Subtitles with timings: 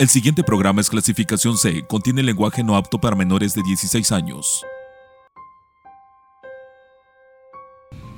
[0.00, 4.64] El siguiente programa es clasificación C, contiene lenguaje no apto para menores de 16 años.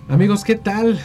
[0.09, 1.01] Amigos, ¿qué tal?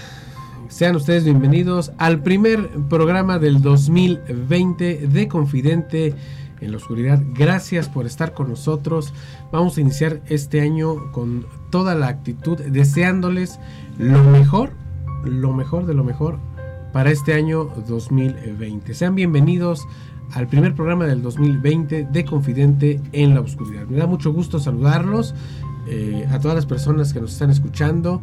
[0.68, 6.14] Sean ustedes bienvenidos al primer programa del 2020 de Confidente
[6.62, 7.24] en la Oscuridad.
[7.34, 9.16] Gracias por estar con nosotros.
[9.52, 13.60] Vamos a iniciar este año con toda la actitud, deseándoles
[13.98, 14.74] lo mejor,
[15.24, 16.38] lo mejor de lo mejor
[16.94, 18.94] para este año 2020.
[18.94, 19.88] Sean bienvenidos
[20.34, 23.88] al primer programa del 2020 de Confidente en la Oscuridad.
[23.88, 25.34] Me da mucho gusto saludarlos
[25.88, 28.22] eh, a todas las personas que nos están escuchando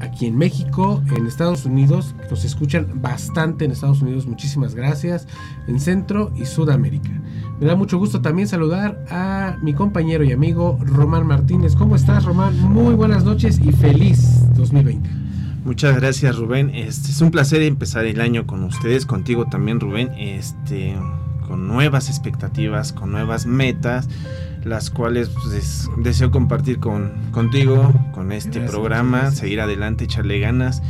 [0.00, 5.26] aquí en México, en Estados Unidos, nos escuchan bastante en Estados Unidos, muchísimas gracias,
[5.68, 7.10] en Centro y Sudamérica.
[7.60, 11.76] Me da mucho gusto también saludar a mi compañero y amigo Román Martínez.
[11.76, 12.58] ¿Cómo estás, Román?
[12.58, 15.10] Muy buenas noches y feliz 2020.
[15.64, 16.70] Muchas gracias, Rubén.
[16.70, 20.10] Este es un placer empezar el año con ustedes, contigo también, Rubén.
[20.16, 20.96] Este
[21.50, 24.08] con nuevas expectativas, con nuevas metas,
[24.62, 30.80] las cuales pues, deseo compartir con, contigo, con este programa, seguir adelante, echarle ganas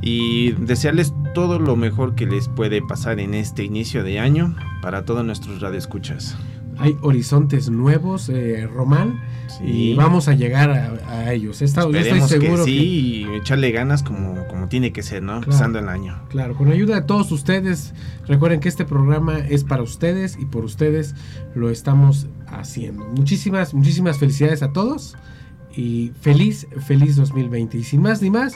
[0.00, 5.04] y desearles todo lo mejor que les puede pasar en este inicio de año para
[5.04, 6.34] todos nuestros radioescuchas.
[6.78, 9.20] Hay horizontes nuevos, eh, Román,
[9.62, 11.62] y vamos a llegar a, ellos.
[11.62, 15.36] Está, estoy seguro que sí, y echarle ganas como, como tiene que ser, ¿no?
[15.36, 16.18] Empezando el año.
[16.28, 17.94] Claro, con ayuda de todos ustedes.
[18.26, 21.14] Recuerden que este programa es para ustedes y por ustedes
[21.54, 23.04] lo estamos haciendo.
[23.06, 25.16] Muchísimas, muchísimas felicidades a todos
[25.74, 27.78] y feliz, feliz 2020.
[27.78, 28.54] Y sin más ni más,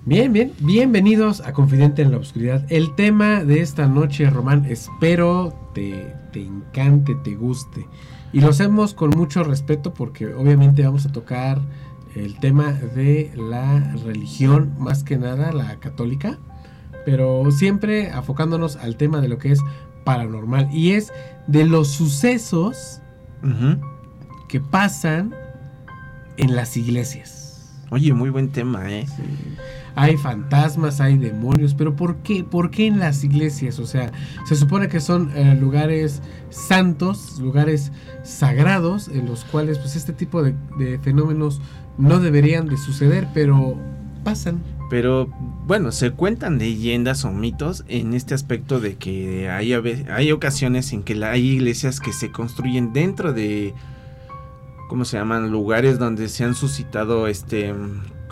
[0.05, 2.65] Bien, bien, bienvenidos a Confidente en la Oscuridad.
[2.67, 7.87] El tema de esta noche, Román, espero te, te encante, te guste.
[8.33, 11.61] Y lo hacemos con mucho respeto porque obviamente vamos a tocar
[12.15, 16.37] el tema de la religión, más que nada la católica,
[17.05, 19.61] pero siempre afocándonos al tema de lo que es
[20.03, 21.13] paranormal y es
[21.47, 22.99] de los sucesos
[24.49, 25.33] que pasan
[26.35, 27.71] en las iglesias.
[27.89, 29.05] Oye, muy buen tema, ¿eh?
[29.07, 29.23] Sí
[29.95, 32.43] hay fantasmas, hay demonios, pero ¿por qué?
[32.43, 33.79] ¿Por qué en las iglesias?
[33.79, 34.11] O sea,
[34.45, 37.91] se supone que son eh, lugares santos, lugares
[38.23, 40.55] sagrados, en los cuales pues este tipo de,
[41.03, 41.61] fenómenos
[41.97, 43.77] no deberían de suceder, pero
[44.23, 44.63] pasan.
[44.89, 45.27] Pero
[45.65, 51.03] bueno, se cuentan leyendas o mitos en este aspecto de que hay, hay ocasiones en
[51.03, 53.73] que hay iglesias que se construyen dentro de,
[54.89, 55.51] ¿cómo se llaman?
[55.51, 57.73] Lugares donde se han suscitado este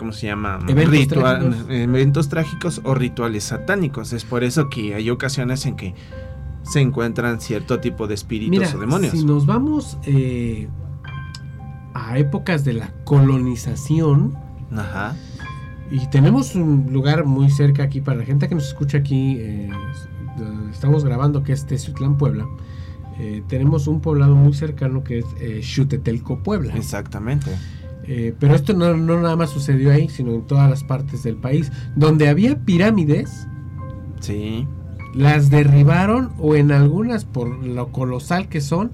[0.02, 0.58] ¿cómo se llama?
[0.66, 1.56] Eventos, trágicos.
[1.68, 4.12] eventos trágicos o rituales satánicos.
[4.12, 5.94] Es por eso que hay ocasiones en que
[6.64, 9.12] se encuentran cierto tipo de espíritus o demonios.
[9.12, 10.66] Si nos vamos eh,
[11.94, 14.36] a épocas de la colonización,
[14.76, 15.14] Ajá.
[15.88, 19.70] y tenemos un lugar muy cerca aquí para la gente que nos escucha aquí, eh,
[20.72, 22.44] estamos grabando que es Teciutlán, Puebla.
[23.20, 25.26] Eh, tenemos un poblado muy cercano que es
[25.64, 26.74] Xutetelco, Puebla.
[26.74, 27.52] Exactamente.
[28.04, 31.70] Eh, pero esto no, nada más sucedió ahí, sino en todas las partes del país.
[31.96, 33.46] Donde había pirámides,
[34.20, 34.66] sí.
[35.14, 38.92] las derribaron o en algunas, por lo colosal que son,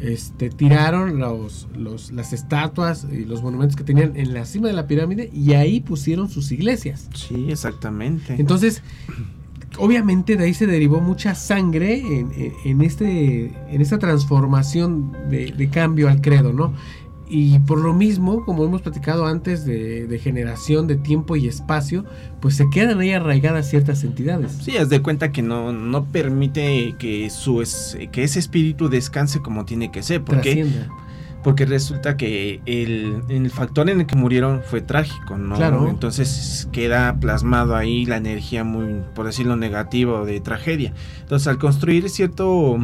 [0.00, 4.74] este, tiraron los, los, las estatuas y los monumentos que tenían en la cima de
[4.74, 7.08] la pirámide y ahí pusieron sus iglesias.
[7.14, 8.36] Sí, exactamente.
[8.38, 8.82] Entonces,
[9.78, 12.02] obviamente de ahí se derivó mucha sangre
[12.64, 16.74] en, este, en esta transformación de, de, cambio al credo, ¿no?
[17.28, 22.04] Y por lo mismo, como hemos platicado antes de, generación de tiempo y espacio,
[22.40, 24.52] pues se quedan ahí arraigadas ciertas entidades.
[24.62, 27.62] Sí, haz de cuenta que no, no permite que, su
[28.12, 30.22] que ese espíritu descanse como tiene que ser.
[30.22, 30.66] Porque,
[31.42, 35.56] porque resulta que el, el, factor en el que murieron fue trágico, ¿no?
[35.56, 35.88] Claro.
[35.88, 40.92] Entonces queda plasmado ahí la energía muy, por decirlo negativo, de tragedia.
[41.22, 42.78] Entonces al construir cierto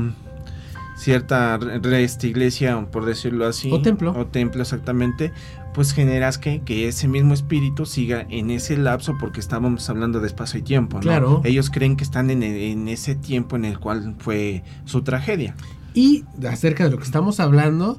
[1.03, 5.33] cierta esta iglesia, por decirlo así, o templo, o templo exactamente,
[5.75, 10.27] pues generas que, que ese mismo espíritu siga en ese lapso porque estábamos hablando de
[10.29, 11.03] espacio y tiempo, ¿no?
[11.03, 11.41] Claro.
[11.45, 15.55] Ellos creen que están en, en ese tiempo en el cual fue su tragedia.
[15.95, 17.97] Y acerca de lo que estamos hablando,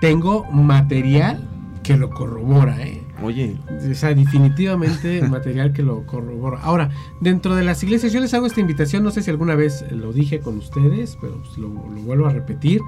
[0.00, 1.40] tengo material
[1.82, 3.05] que lo corrobora, ¿eh?
[3.22, 3.56] Oye.
[3.68, 6.60] O sea, definitivamente material que lo corrobora.
[6.62, 6.90] Ahora,
[7.20, 10.12] dentro de las iglesias, yo les hago esta invitación, no sé si alguna vez lo
[10.12, 12.80] dije con ustedes, pero pues lo, lo, vuelvo a repetir.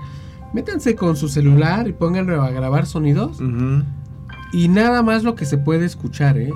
[0.52, 3.40] Métanse con su celular y pónganlo a grabar sonidos.
[3.40, 3.84] Uh -huh.
[4.52, 6.52] Y nada más lo que se puede escuchar, ¿eh?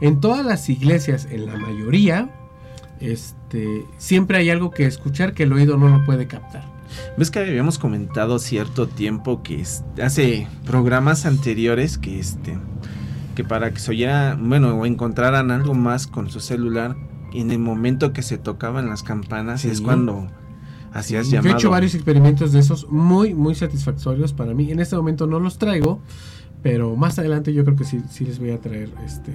[0.00, 2.30] En todas las iglesias, en la mayoría,
[3.00, 6.64] este, siempre hay algo que escuchar que el oído no lo puede captar.
[7.16, 9.64] Ves que habíamos comentado cierto tiempo que
[10.02, 12.58] hace programas anteriores que este
[13.38, 16.96] que para que se oyera, bueno, o encontraran algo más con su celular,
[17.32, 19.68] en el momento que se tocaban las campanas sí.
[19.68, 20.26] es cuando
[20.92, 21.34] hacías sí.
[21.34, 21.50] llamado.
[21.50, 24.72] Yo he hecho varios experimentos de esos muy, muy satisfactorios para mí.
[24.72, 26.00] En este momento no los traigo,
[26.62, 29.32] pero más adelante yo creo que sí, sí les voy a traer este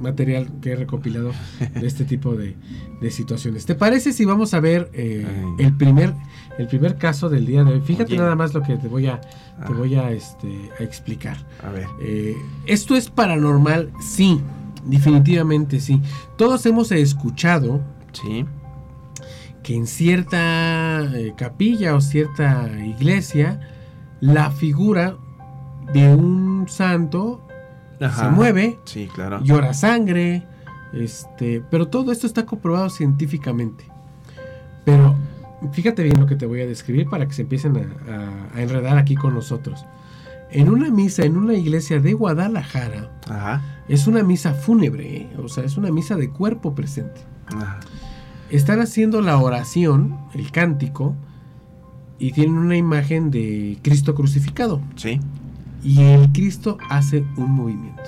[0.00, 1.32] material que he recopilado
[1.74, 2.56] de este tipo de,
[3.00, 3.66] de situaciones.
[3.66, 5.26] ¿Te parece si vamos a ver eh,
[5.58, 6.14] el primer
[6.58, 7.80] el primer caso del día de hoy?
[7.80, 8.22] Fíjate Oye.
[8.22, 9.28] nada más lo que te voy a te
[9.60, 9.74] ah.
[9.76, 11.36] voy a este a explicar.
[11.64, 11.86] A ver.
[12.00, 12.36] Eh,
[12.66, 14.40] esto es paranormal, sí,
[14.84, 16.00] definitivamente sí.
[16.36, 17.80] Todos hemos escuchado,
[18.12, 18.44] sí,
[19.62, 23.60] que en cierta eh, capilla o cierta iglesia
[24.20, 25.16] la figura
[25.92, 27.40] de un santo
[28.00, 28.24] Ajá.
[28.24, 29.40] se mueve, sí, claro.
[29.42, 30.44] llora sangre,
[30.92, 33.84] este, pero todo esto está comprobado científicamente.
[34.84, 35.14] Pero
[35.72, 38.62] fíjate bien lo que te voy a describir para que se empiecen a, a, a
[38.62, 39.84] enredar aquí con nosotros.
[40.50, 43.62] En una misa, en una iglesia de Guadalajara, Ajá.
[43.88, 45.30] es una misa fúnebre, ¿eh?
[45.42, 47.22] o sea, es una misa de cuerpo presente.
[47.46, 47.80] Ajá.
[48.50, 51.16] Están haciendo la oración, el cántico,
[52.18, 54.80] y tienen una imagen de Cristo crucificado.
[54.94, 55.20] Sí
[55.84, 58.02] y el Cristo hace un movimiento.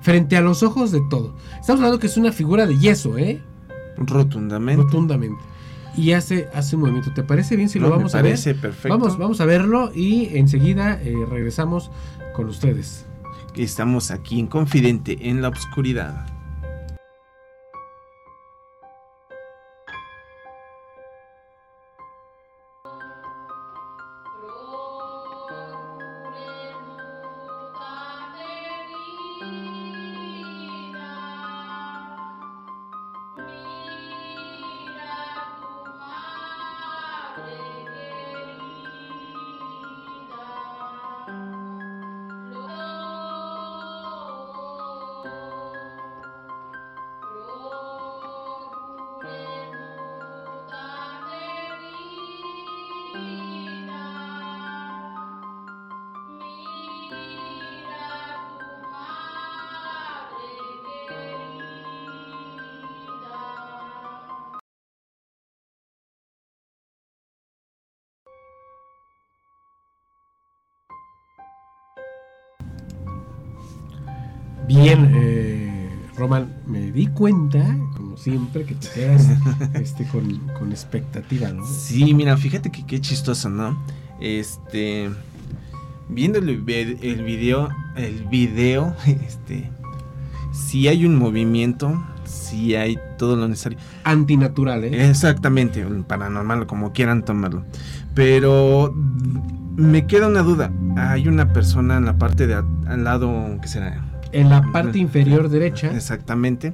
[0.00, 1.34] Frente a los ojos de todo.
[1.60, 3.40] Estamos hablando que es una figura de yeso, ¿eh?
[3.96, 4.82] Rotundamente.
[4.82, 5.42] Rotundamente.
[5.96, 7.12] Y hace, hace un movimiento.
[7.14, 8.62] ¿Te parece bien si no, lo vamos me parece a ver?
[8.62, 8.98] perfecto.
[8.98, 11.90] Vamos, vamos a verlo y enseguida eh, regresamos
[12.34, 13.06] con ustedes.
[13.54, 16.31] Estamos aquí en Confidente en la Oscuridad.
[76.92, 77.64] Me di cuenta,
[77.96, 79.26] como siempre, que te quedas
[79.74, 81.66] este, con, con, expectativa, ¿no?
[81.66, 83.82] Sí, mira, fíjate que qué chistoso, ¿no?
[84.20, 85.10] Este,
[86.10, 89.70] viendo el, el video, el video, este,
[90.52, 93.78] sí hay un movimiento, sí hay todo lo necesario.
[94.04, 95.08] Antinatural, ¿eh?
[95.08, 97.64] Exactamente, paranormal, como quieran tomarlo.
[98.14, 98.92] Pero
[99.76, 100.70] me queda una duda.
[100.96, 104.11] Hay una persona en la parte de al lado, ¿qué será?
[104.32, 105.94] En la parte inferior derecha.
[105.94, 106.72] Exactamente.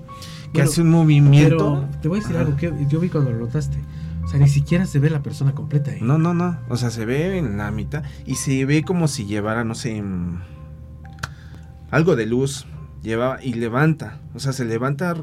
[0.53, 1.87] Que bueno, hace un movimiento.
[1.88, 2.47] Pero te voy a decir Ajá.
[2.47, 3.79] algo que yo vi cuando lo notaste.
[4.25, 5.91] O sea, ni siquiera se ve la persona completa.
[5.91, 5.99] ¿eh?
[6.03, 6.59] No, no, no.
[6.69, 10.03] O sea, se ve en la mitad y se ve como si llevara, no sé,
[11.91, 12.67] algo de luz.
[13.03, 14.21] Lleva y levanta.
[14.35, 15.15] O sea, se levanta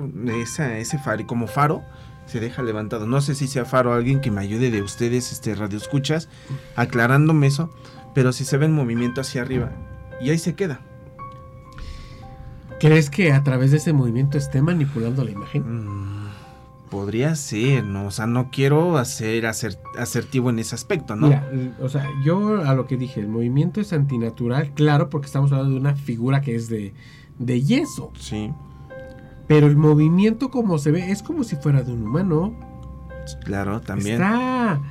[0.41, 1.83] esa, ese faro, como faro,
[2.25, 3.05] se deja levantado.
[3.05, 6.29] No sé si sea faro alguien que me ayude de ustedes, este radio escuchas,
[6.75, 7.69] aclarándome eso.
[8.15, 9.71] Pero si se ve en movimiento hacia arriba.
[10.21, 10.79] Y ahí se queda.
[12.79, 15.63] ¿Crees que a través de ese movimiento esté manipulando la imagen?
[15.63, 16.27] Mm,
[16.89, 18.07] podría ser, ¿no?
[18.07, 21.27] O sea, no quiero hacer asertivo en ese aspecto, ¿no?
[21.27, 21.49] Mira,
[21.81, 25.73] o sea, yo a lo que dije, el movimiento es antinatural, claro, porque estamos hablando
[25.73, 26.93] de una figura que es de,
[27.39, 28.11] de yeso.
[28.19, 28.51] Sí.
[29.47, 32.55] Pero el movimiento como se ve es como si fuera de un humano.
[33.43, 34.15] Claro, también.
[34.15, 34.81] Está,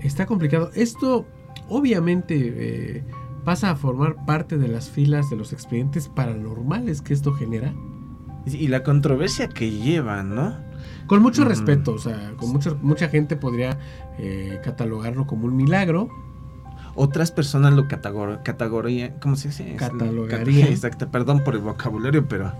[0.00, 0.70] está complicado.
[0.74, 1.26] Esto,
[1.68, 3.04] obviamente, eh,
[3.46, 7.72] pasa a formar parte de las filas de los expedientes paranormales que esto genera.
[8.44, 10.56] Y la controversia que llevan, ¿no?
[11.06, 13.78] Con mucho respeto, o sea, con mucho, mucha gente podría
[14.18, 16.08] eh, catalogarlo como un milagro.
[16.96, 19.76] Otras personas lo categorían, ¿cómo se dice?
[19.76, 20.66] Catalogaría.
[20.68, 22.52] Exacto, perdón por el vocabulario, pero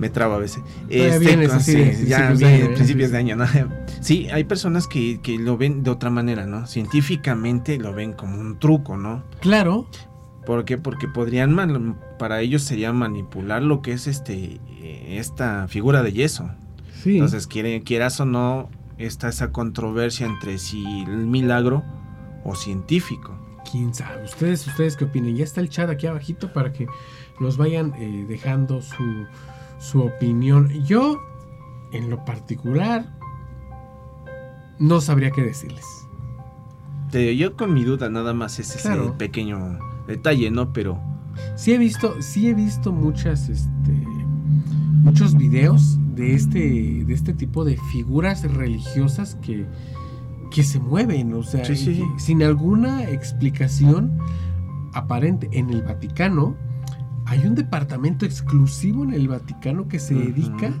[0.00, 0.62] me trabo a veces.
[0.88, 3.44] Este, ya en principios de año, ¿no?
[4.00, 6.66] Sí, hay personas que, que, lo ven de otra manera, ¿no?
[6.66, 9.22] Científicamente lo ven como un truco, ¿no?
[9.40, 9.86] Claro.
[10.46, 10.78] ¿Por qué?
[10.78, 14.58] Porque podrían, para ellos sería manipular lo que es este
[15.18, 16.50] esta figura de yeso.
[17.04, 21.84] Entonces, quieras o no, está esa controversia entre si el milagro
[22.44, 23.38] o científico.
[23.70, 24.24] ¿Quién sabe?
[24.24, 25.36] ¿Ustedes, ustedes qué opinan?
[25.36, 26.86] Ya está el chat aquí abajito para que
[27.38, 29.26] nos vayan eh, dejando su,
[29.80, 30.68] su opinión.
[30.84, 31.20] Yo,
[31.92, 33.10] en lo particular,
[34.78, 35.84] no sabría qué decirles.
[37.36, 40.72] yo con mi duda nada más es ese pequeño detalle, ¿no?
[40.72, 41.00] Pero...
[41.56, 43.92] Sí he visto, sí he visto muchas, este,
[45.02, 46.58] muchos videos de este,
[47.04, 49.64] de este tipo de figuras religiosas que,
[50.50, 54.18] que se mueven, o sea, sin alguna explicación
[54.92, 55.48] aparente.
[55.52, 56.56] En el Vaticano
[57.30, 60.74] hay un departamento exclusivo en el Vaticano que se dedica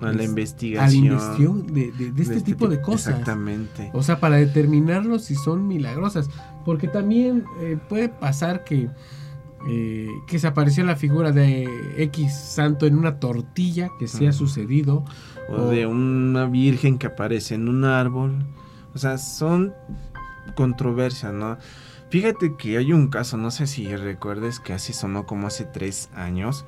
[0.00, 3.12] a la investigación, de, este, este, tipo de cosas.
[3.12, 3.90] Exactamente.
[3.94, 6.28] O sea, para determinarlo si son milagrosas.
[6.64, 8.90] Porque también eh, puede pasar que
[9.68, 14.32] eh, que se apareció la figura de X santo en una tortilla, que se ha
[14.32, 15.04] sucedido.
[15.48, 18.44] O, de una virgen que aparece en un árbol.
[18.96, 19.72] O sea, son
[20.56, 21.56] controversias, ¿no?
[22.14, 26.10] Fíjate que hay un caso, no sé si recuerdes que así sonó como hace tres
[26.14, 26.64] años,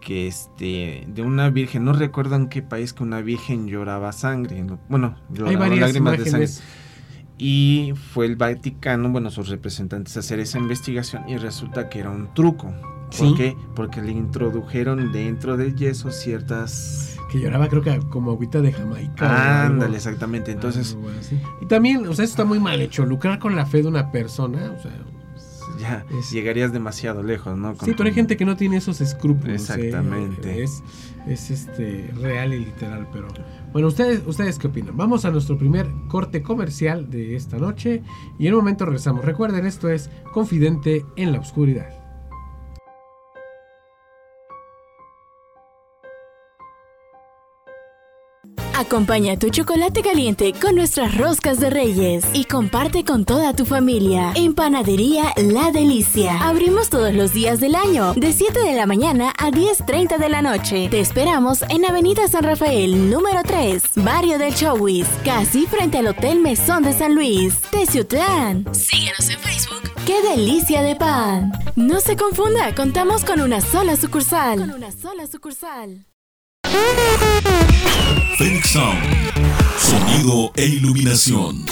[0.00, 4.66] que este, de una virgen, no recuerdo en qué país que una virgen lloraba sangre,
[4.88, 6.48] bueno, lloraba lágrimas de sangre.
[7.38, 12.10] y fue el Vaticano, bueno, sus representantes a hacer esa investigación y resulta que era
[12.10, 12.74] un truco.
[13.18, 13.56] ¿Por qué?
[13.74, 17.16] Porque le introdujeron dentro del yeso ciertas...
[17.30, 19.66] Que lloraba creo que como agüita de Jamaica.
[19.66, 20.50] Ándale, exactamente.
[20.52, 20.96] Entonces...
[21.60, 23.06] Y también, o sea, eso está muy mal hecho.
[23.06, 24.92] Lucrar con la fe de una persona, o sea...
[25.78, 27.74] Ya, llegarías demasiado lejos, ¿no?
[27.74, 29.48] sí, pero hay gente que no tiene esos escrúpulos.
[29.48, 29.54] ¿eh?
[29.54, 30.62] Exactamente.
[30.62, 30.82] Es,
[31.26, 33.28] es este real y literal, pero
[33.72, 34.96] bueno, ustedes, ustedes qué opinan.
[34.96, 38.02] Vamos a nuestro primer corte comercial de esta noche
[38.38, 39.24] y en un momento regresamos.
[39.24, 41.99] Recuerden, esto es Confidente en la Oscuridad.
[48.80, 54.32] Acompaña tu chocolate caliente con nuestras roscas de reyes y comparte con toda tu familia.
[54.34, 56.38] En Panadería La Delicia.
[56.48, 60.40] Abrimos todos los días del año, de 7 de la mañana a 10.30 de la
[60.40, 60.88] noche.
[60.88, 66.40] Te esperamos en Avenida San Rafael, número 3, Barrio del Chowis, casi frente al Hotel
[66.40, 68.64] Mesón de San Luis, Teciutlán.
[68.72, 69.90] Síguenos en Facebook.
[70.06, 71.52] ¡Qué delicia de pan!
[71.76, 74.58] No se confunda, contamos con una sola sucursal.
[74.58, 76.06] Con una sola sucursal.
[78.38, 78.98] Phoenix Sound.
[79.78, 81.64] Sonido e iluminación.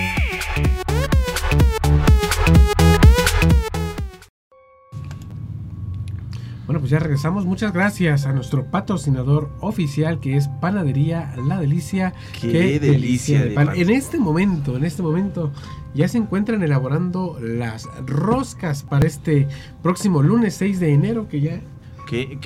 [6.66, 7.44] Bueno, pues ya regresamos.
[7.44, 12.14] Muchas gracias a nuestro patrocinador oficial que es Panadería La Delicia.
[12.40, 13.70] Qué, delicia, de pan.
[13.74, 15.52] En este momento, en este momento
[15.94, 19.46] ya se encuentran elaborando las roscas para este
[19.82, 21.60] próximo lunes 6 de enero que ya
[22.06, 22.38] que,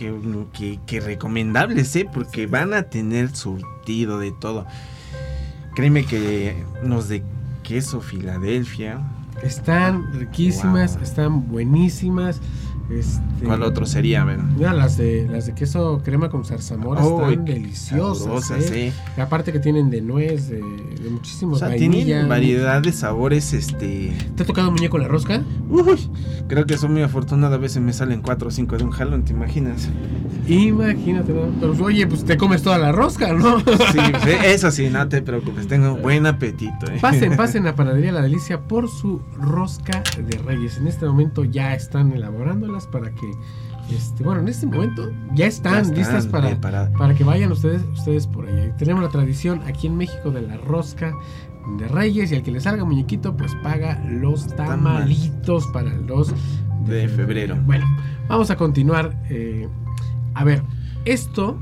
[0.87, 2.09] que, recomendables, ¿eh?
[2.13, 4.67] Porque van a tener surtido de todo.
[5.75, 7.23] Créeme que los de
[7.63, 9.01] queso Filadelfia.
[9.43, 12.41] Están riquísimas, están buenísimas.
[12.91, 14.23] Este, ¿Cuál otro sería?
[14.23, 18.71] A las de las de queso crema con zarzamora están deliciosas.
[18.71, 18.93] ¿eh?
[19.19, 20.63] aparte que tienen de nuez, de,
[21.11, 21.63] muchísimos.
[21.63, 23.53] O tienen variedad de sabores.
[23.53, 24.13] Este.
[24.37, 25.43] ¿Te ha tocado muñeco la rosca?
[25.69, 26.11] Uy,
[26.49, 27.55] creo que son muy afortunado.
[27.55, 29.89] A veces me salen cuatro o cinco de un jalón, ¿te imaginas?
[30.49, 31.53] Imagínate, ¿no?
[31.61, 33.61] Pero oye, pues te comes toda la rosca, ¿no?
[33.61, 33.99] Sí,
[34.45, 35.69] eso sí, no te preocupes.
[35.69, 36.91] Tengo buen apetito.
[36.91, 36.99] ¿eh?
[37.01, 40.79] Pasen, pasen a Panadería La Delicia por su rosca de reyes.
[40.79, 43.31] En este momento ya están elaborándola para que,
[43.91, 48.47] este, bueno, en este momento ya están, listas para, para que vayan ustedes, ustedes por
[48.47, 48.75] allá.
[48.77, 51.13] Tenemos la tradición aquí en México de la rosca
[51.77, 56.33] de Reyes y al que le salga muñequito, pues paga los tamalitos para los
[56.87, 57.57] de, febrero.
[57.67, 57.87] Bueno,
[58.29, 59.23] vamos a continuar.
[59.29, 59.69] Eh,
[60.35, 60.63] a ver,
[61.05, 61.59] esto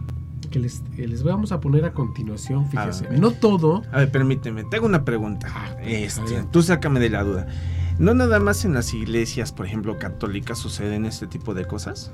[0.50, 3.82] que les, vamos a poner a continuación, fíjese, no todo.
[3.92, 5.48] A ver, permíteme, tengo una pregunta.
[5.50, 7.46] Ah, pues, este, tú sácame de la duda.
[7.98, 12.12] ¿No nada más en las iglesias, por ejemplo, católicas suceden este tipo de cosas?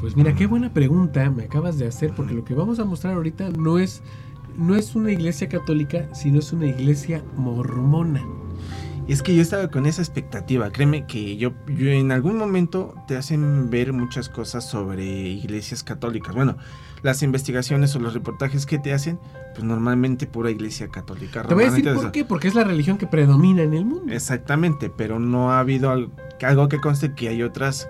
[0.00, 3.14] Pues mira, qué buena pregunta me acabas de hacer, porque lo que vamos a mostrar
[3.14, 4.02] ahorita no es,
[4.56, 8.22] no es una iglesia católica, sino es una iglesia mormona.
[9.06, 10.70] Es que yo estaba con esa expectativa.
[10.70, 16.34] Créeme que yo, yo en algún momento te hacen ver muchas cosas sobre iglesias católicas.
[16.34, 16.56] Bueno,
[17.02, 19.18] las investigaciones o los reportajes que te hacen,
[19.52, 21.42] pues normalmente pura iglesia católica.
[21.42, 24.10] Te voy a decir por qué, porque es la religión que predomina en el mundo.
[24.10, 26.08] Exactamente, pero no ha habido al-
[26.40, 27.86] algo que conste que hay otras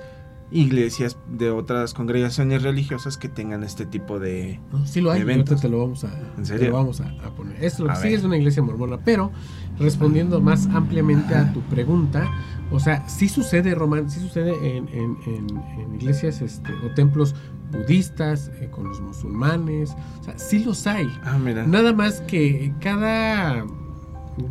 [0.50, 4.60] iglesias de otras congregaciones religiosas que tengan este tipo de...
[4.72, 4.86] ¿no?
[4.86, 5.60] Sí lo hay, y eventos.
[5.60, 6.68] te lo vamos a, ¿En te serio?
[6.70, 7.62] lo vamos a, a poner.
[7.64, 8.18] Esto lo A que sigue ver.
[8.20, 9.32] es una iglesia mormona, pero
[9.78, 12.30] respondiendo más ampliamente a tu pregunta,
[12.70, 17.34] o sea, sí sucede, Román, sí sucede en, en- en- en iglesias este, o templos
[17.72, 21.08] budistas, eh, con los musulmanes, o sea, sí los hay.
[21.24, 21.66] Ah, mira.
[21.66, 23.64] Nada más que cada,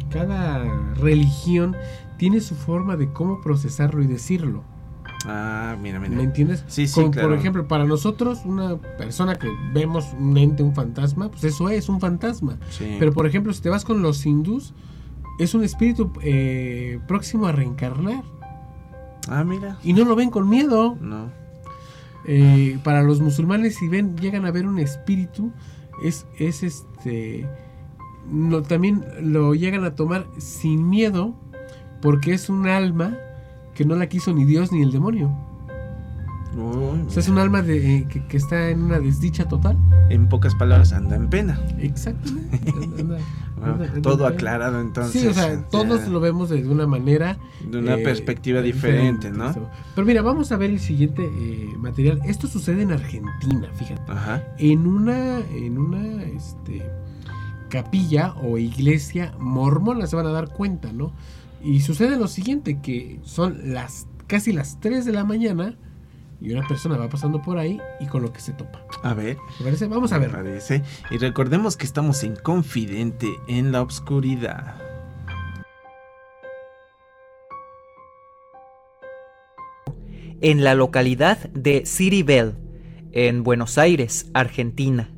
[0.09, 0.63] cada
[0.95, 1.75] religión
[2.17, 4.63] tiene su forma de cómo procesarlo y decirlo.
[5.25, 6.15] Ah, mira, mira.
[6.15, 6.63] ¿Me entiendes?
[6.67, 7.29] Sí, sí, Como claro.
[7.29, 11.89] por ejemplo, para nosotros, una persona que vemos un ente, un fantasma, pues eso es
[11.89, 12.57] un fantasma.
[12.69, 12.97] Sí.
[12.99, 14.73] Pero por ejemplo, si te vas con los hindús,
[15.39, 18.23] es un espíritu eh, próximo a reencarnar.
[19.29, 19.77] Ah, mira.
[19.83, 20.97] Y no lo ven con miedo.
[20.99, 21.31] No.
[22.25, 25.51] Eh, para los musulmanes, si ven, llegan a ver un espíritu,
[26.03, 27.47] es, es este.
[28.29, 31.33] No, también lo llegan a tomar sin miedo,
[32.01, 33.17] porque es un alma
[33.75, 35.31] que no la quiso ni Dios ni el demonio.
[36.55, 39.75] O sea, es un alma de, eh, que, que está en una desdicha total.
[40.11, 41.59] En pocas palabras, anda en pena.
[41.79, 42.59] Exactamente.
[42.73, 43.17] Anda- anda-
[43.65, 45.21] Ah, anda- Todo en aclarado entonces.
[45.21, 47.37] sí, o sea, ya, todos lo vemos de una manera.
[47.65, 49.51] De una eh, perspectiva diferente, ¿no?
[49.95, 52.19] Pero mira, vamos a ver el siguiente eh, material.
[52.25, 54.11] Esto sucede en Argentina, fíjate.
[54.11, 54.43] Ajá.
[54.59, 56.83] En una, en una, este,
[57.69, 61.13] capilla o iglesia mormona se van a dar cuenta, ¿no?
[61.63, 65.77] Y sucede lo siguiente, que son las casi las 3 de la mañana
[66.41, 68.85] y una persona va pasando por ahí y con lo que se topa.
[69.01, 69.37] A ver.
[69.57, 69.87] ¿Te parece?
[69.87, 70.35] Vamos a me ver.
[70.35, 70.83] parece.
[71.09, 74.83] Y recordemos que estamos en Confidente en la Obscuridad.
[80.43, 82.55] en la localidad de City Bell,
[83.13, 85.09] en Buenos Aires, Argentina.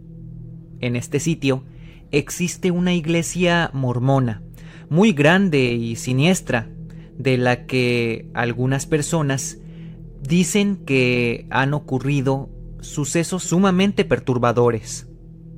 [0.81, 1.63] En este sitio
[2.11, 4.43] existe una iglesia mormona,
[4.89, 6.69] muy grande y siniestra,
[7.17, 9.59] de la que algunas personas
[10.21, 12.49] dicen que han ocurrido
[12.81, 15.07] sucesos sumamente perturbadores.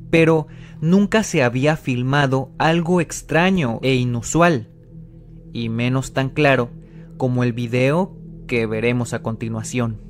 [0.09, 0.47] Pero
[0.81, 4.69] nunca se había filmado algo extraño e inusual,
[5.53, 6.69] y menos tan claro
[7.17, 8.15] como el video
[8.47, 10.01] que veremos a continuación.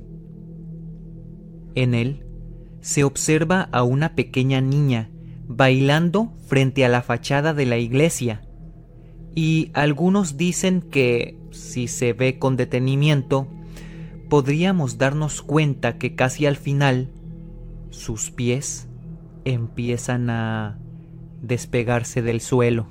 [1.75, 2.25] En él
[2.81, 5.09] se observa a una pequeña niña
[5.47, 8.46] bailando frente a la fachada de la iglesia,
[9.37, 13.47] y algunos dicen que, si se ve con detenimiento,
[14.29, 17.11] podríamos darnos cuenta que casi al final
[17.91, 18.87] sus pies
[19.45, 20.79] empiezan a
[21.39, 22.87] despegarse del suelo.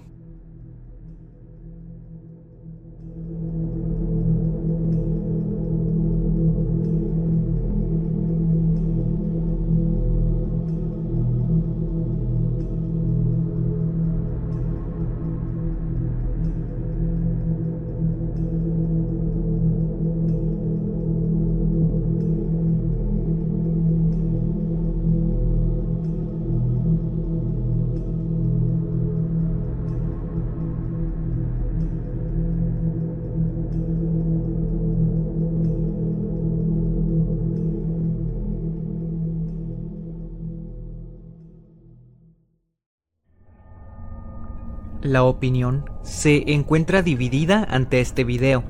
[45.16, 48.64] La opinión se encuentra dividida ante este video,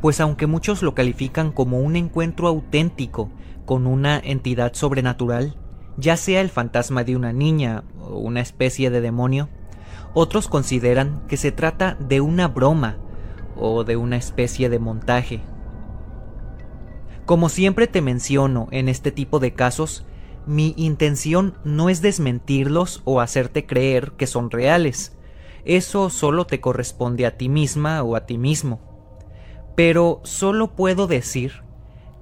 [0.00, 3.30] pues aunque muchos lo califican como un encuentro auténtico
[3.66, 5.56] con una entidad sobrenatural,
[5.96, 9.48] ya sea el fantasma de una niña o una especie de demonio,
[10.12, 12.98] otros consideran que se trata de una broma
[13.56, 15.40] o de una especie de montaje.
[17.26, 20.04] Como siempre te menciono en este tipo de casos,
[20.46, 25.16] mi intención no es desmentirlos o hacerte creer que son reales,
[25.64, 28.80] eso solo te corresponde a ti misma o a ti mismo.
[29.76, 31.62] Pero solo puedo decir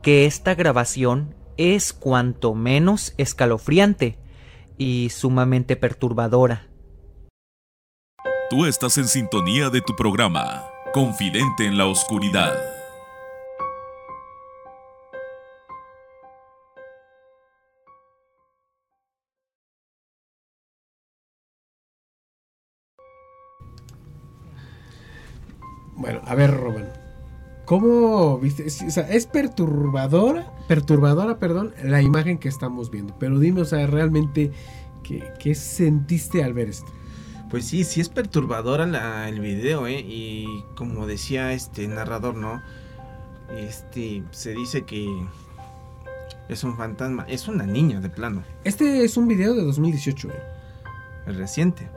[0.03, 4.19] que esta grabación es cuanto menos escalofriante
[4.79, 6.69] y sumamente perturbadora.
[8.49, 12.80] Tú estás en sintonía de tu programa, Confidente en la Oscuridad.
[26.01, 26.87] Bueno, a ver, Robin.
[27.67, 28.65] ¿Cómo viste?
[28.65, 33.15] O sea, es perturbadora, perturbadora, perdón, la imagen que estamos viendo.
[33.19, 34.51] Pero dime, o sea, realmente,
[35.05, 36.91] ¿qué, qué sentiste al ver esto?
[37.51, 40.01] Pues sí, sí es perturbadora la, el video, ¿eh?
[40.01, 42.63] Y como decía este narrador, ¿no?
[43.55, 45.07] Este, se dice que
[46.49, 48.43] es un fantasma, es una niña de plano.
[48.65, 50.33] Este es un video de 2018, ¿eh?
[51.27, 51.89] El reciente.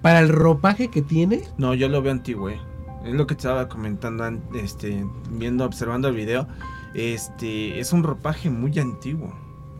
[0.00, 1.42] Para el ropaje que tiene.
[1.58, 2.60] No, yo lo veo antiguo, ¿eh?
[3.06, 6.46] Es lo que estaba comentando, an- este, viendo, observando el video.
[6.94, 9.32] Este, es un ropaje muy antiguo.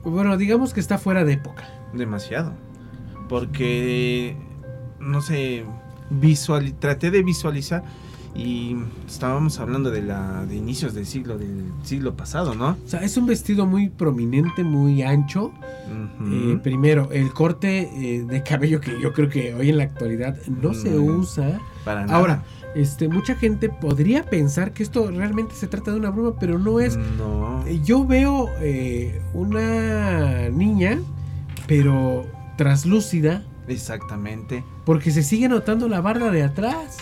[0.05, 1.65] Bueno, digamos que está fuera de época.
[1.93, 2.53] Demasiado.
[3.29, 4.37] Porque,
[5.01, 5.65] no sé,
[6.11, 7.83] visual, traté de visualizar
[8.37, 12.77] y estábamos hablando de la de inicios del siglo del siglo pasado, ¿no?
[12.85, 15.53] O sea, es un vestido muy prominente, muy ancho.
[16.31, 20.37] Eh, primero, el corte eh, de cabello que yo creo que hoy en la actualidad
[20.47, 21.61] no se usa.
[21.85, 22.19] Para nada.
[22.19, 22.43] Ahora,
[22.75, 26.81] este, mucha gente podría pensar que esto realmente se trata de una broma, pero no
[26.81, 26.97] es.
[27.17, 27.65] No.
[27.67, 30.99] Eh, Yo veo eh, una niña,
[31.67, 32.27] pero
[32.59, 34.65] traslúcida, Exactamente.
[34.85, 36.99] porque se sigue notando la barra de atrás.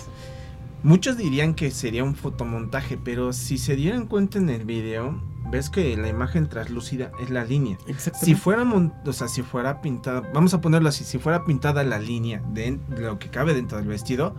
[0.84, 5.18] Muchos dirían que sería un fotomontaje, pero si se dieran cuenta en el video,
[5.50, 7.78] ves que la imagen translúcida es la línea.
[7.86, 8.26] Exactamente.
[8.26, 11.82] Si fuera, mon- o sea, si fuera pintada, vamos a ponerlo así, si fuera pintada
[11.84, 14.34] la línea de lo que cabe dentro del vestido,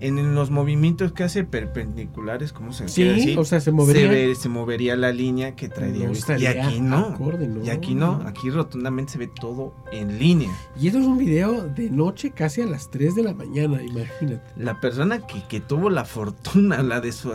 [0.00, 4.02] en los movimientos que hace perpendiculares, ¿cómo se Sí, o sea, se movería.
[4.02, 6.38] Se, ve- se movería la línea que traería No vestido.
[6.38, 6.96] Y aquí no.
[6.98, 7.64] acorde, no.
[7.64, 10.50] Y aquí no, aquí rotundamente se ve todo en línea.
[10.80, 14.40] Y esto es un video de noche, casi a las 3 de la mañana, imagínate.
[14.56, 17.30] La persona que, que tuvo la fortuna, la de su,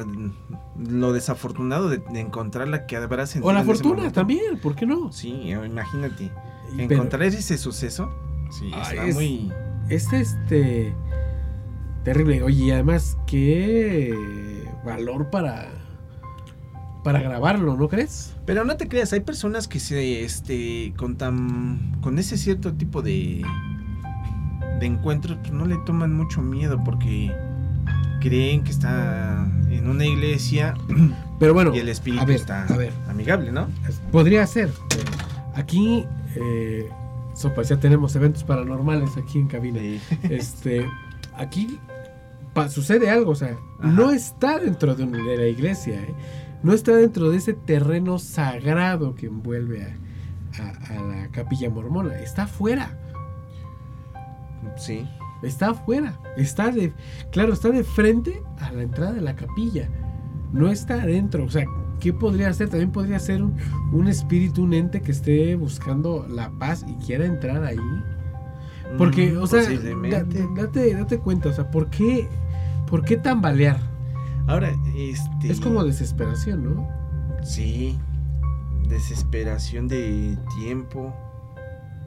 [0.78, 5.12] lo desafortunado de, de encontrarla que habrá sentido O la fortuna también, ¿por qué no?
[5.12, 6.32] Sí, imagínate.
[6.76, 8.10] Pero Encontrar ese suceso,
[8.50, 9.52] sí, Ay, está es- muy...
[9.90, 10.94] es este
[12.06, 12.42] terrible.
[12.44, 14.14] Oye, y además, qué
[14.86, 15.68] valor para
[17.04, 18.34] para grabarlo, ¿no crees?
[18.48, 23.04] Pero no te creas, hay personas que se, este, con tan, con ese cierto tipo
[23.04, 23.44] de,
[24.80, 27.32] de encuentros, pues no le toman mucho miedo porque
[28.22, 30.74] creen que está en una iglesia
[31.40, 32.94] Pero bueno, y el espíritu a ver, está a ver.
[33.08, 33.68] amigable, ¿no?
[34.12, 34.72] podría ser.
[35.54, 36.90] Aquí, eh,
[37.36, 39.80] so, pues ya tenemos eventos paranormales aquí en cabina.
[40.24, 40.88] Este,
[41.38, 41.80] aquí
[42.70, 43.88] sucede algo, o sea, Ajá.
[43.92, 46.14] no está dentro de, un- de la iglesia, ¿eh?
[46.64, 52.16] no está dentro de ese terreno sagrado que envuelve a, a- a la capilla mormona,
[52.20, 52.98] está afuera,
[54.78, 55.08] Sí.
[55.44, 56.92] está afuera, está de,
[57.32, 59.88] claro, está de frente a la entrada de la capilla,
[60.54, 61.66] no está adentro, o sea,
[62.00, 62.70] ¿qué podría ser?
[62.70, 63.56] También podría ser un,
[63.94, 67.78] un espíritu, un ente que esté buscando la paz y quiera entrar ahí.
[68.98, 70.40] Porque, Mm, o sea, posiblemente.
[70.40, 72.28] da- date, date cuenta, o sea, ¿por qué,
[72.88, 73.80] ¿por qué tambalear?
[74.48, 75.52] Ahora, este...
[75.52, 76.88] Es como desesperación, ¿no?
[77.44, 77.98] Sí.
[78.90, 81.14] Desesperación de tiempo.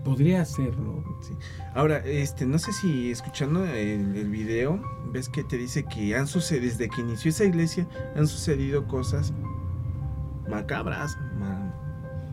[0.05, 1.03] Podría ser, ¿no?
[1.21, 1.35] Sí.
[1.75, 4.81] Ahora, este, no sé si escuchando el, el video,
[5.13, 7.87] ves que te dice que han sucedido, desde que inició esa iglesia,
[8.17, 9.33] han sucedido cosas
[10.49, 11.75] macabras, ma-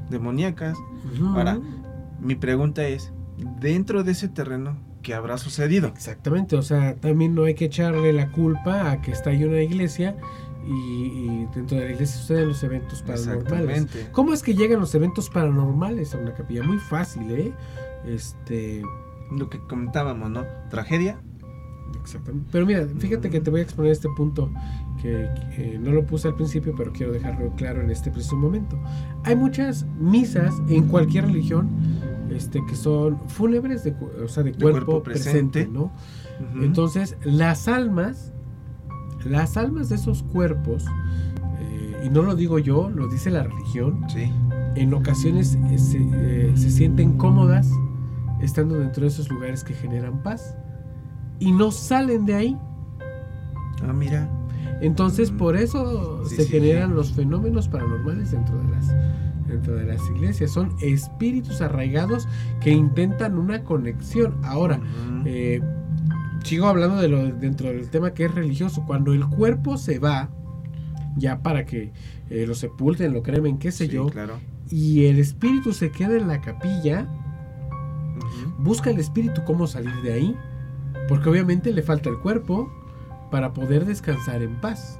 [0.09, 0.77] demoníacas.
[1.35, 1.59] Ahora,
[2.21, 3.11] Mi pregunta es,
[3.59, 5.89] dentro de ese terreno, ¿qué habrá sucedido?
[5.89, 9.61] Exactamente, o sea, también no hay que echarle la culpa a que está ahí una
[9.61, 10.17] iglesia
[10.65, 13.43] y, y dentro de la iglesia suceden los eventos paranormales.
[13.43, 14.07] Exactamente.
[14.11, 16.63] ¿Cómo es que llegan los eventos paranormales a una capilla?
[16.63, 17.53] Muy fácil, ¿eh?
[18.07, 18.81] Este,
[19.31, 20.43] Lo que comentábamos, ¿no?
[20.71, 21.19] Tragedia.
[22.01, 22.49] Exactamente.
[22.51, 24.51] Pero mira, fíjate que te voy a exponer este punto
[25.05, 28.77] que, que no lo puse al principio, pero quiero dejarlo claro en este preciso momento.
[29.23, 31.69] Hay muchas misas en cualquier religión
[32.31, 35.67] este, que son fúnebres, de, o sea, de, cuerpo, cuerpo presente, presente.
[35.67, 35.91] ¿no?
[36.61, 38.33] Entonces, las almas,
[39.25, 40.85] las almas de esos cuerpos,
[41.59, 44.31] eh, y no lo digo yo, lo dice la religión, Sí.
[44.75, 47.69] en ocasiones eh, se, eh, se sienten cómodas
[48.41, 50.55] estando dentro de esos lugares que generan paz
[51.39, 52.57] y no salen de ahí.
[53.87, 54.27] Ah, mira.
[54.81, 56.95] Entonces por eso Sí, se sí, generan sí.
[56.95, 58.93] los fenómenos paranormales dentro de las
[59.47, 60.51] dentro de las iglesias.
[60.51, 62.27] Son espíritus arraigados
[62.61, 64.35] que intentan una conexión.
[64.43, 64.79] Ahora,
[65.25, 65.61] eh,
[66.43, 68.83] sigo hablando de lo dentro del tema que es religioso.
[68.85, 70.29] Cuando el cuerpo se va,
[71.15, 71.93] ya para que
[72.29, 74.39] eh, lo sepulten, lo cremen, qué sé yo, claro.
[74.71, 77.07] y el espíritu se queda en la capilla,
[78.59, 80.35] busca el espíritu cómo salir de ahí,
[81.07, 82.67] porque obviamente le falta el cuerpo
[83.35, 84.97] para poder descansar en paz.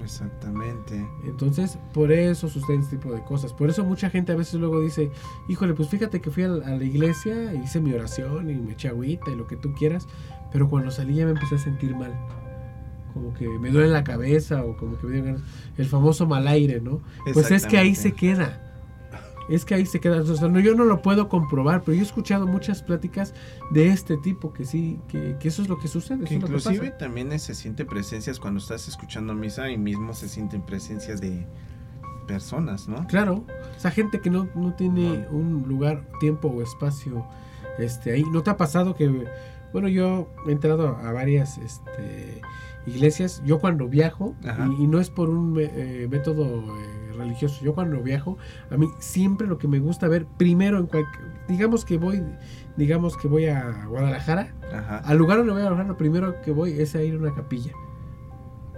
[0.00, 1.04] Exactamente.
[1.24, 3.52] Entonces, por eso suceden este tipo de cosas.
[3.52, 5.10] Por eso mucha gente a veces luego dice,
[5.48, 9.32] híjole, pues fíjate que fui a la, iglesia, hice mi oración y me eché agüita
[9.32, 10.06] y lo que tú quieras,
[10.52, 12.14] pero cuando salí ya me empecé a sentir mal.
[13.12, 15.42] como que me duele la cabeza o como que me dio ganas,
[15.78, 17.00] el famoso mal aire, ¿no?
[17.32, 18.67] Pues es que ahí se queda.
[19.48, 20.20] Es que ahí se queda.
[20.20, 23.34] O sea, no, yo no lo puedo comprobar, pero yo he escuchado muchas pláticas
[23.70, 26.24] de este tipo que sí, que, que eso es lo que sucede.
[26.24, 26.98] Que lo inclusive pasa.
[26.98, 31.46] también se siente presencias cuando estás escuchando misa y mismo se sienten presencias de
[32.26, 33.06] personas, ¿no?
[33.06, 33.44] Claro,
[33.76, 37.26] esa gente que no, no tiene un lugar, tiempo o espacio
[37.78, 38.24] este, ahí.
[38.30, 39.26] ¿No te ha pasado que,
[39.72, 42.40] bueno, yo he entrado a varias este,
[42.86, 44.36] iglesias, yo cuando viajo,
[44.78, 48.38] y, y no es por un eh, método eh, religioso, yo cuando viajo,
[48.70, 52.22] a mí siempre lo que me gusta ver, primero en cualquier, digamos que voy,
[52.76, 54.98] digamos que voy a Guadalajara, Ajá.
[54.98, 57.34] al lugar donde voy a trabajar, lo primero que voy es a ir a una
[57.34, 57.72] capilla.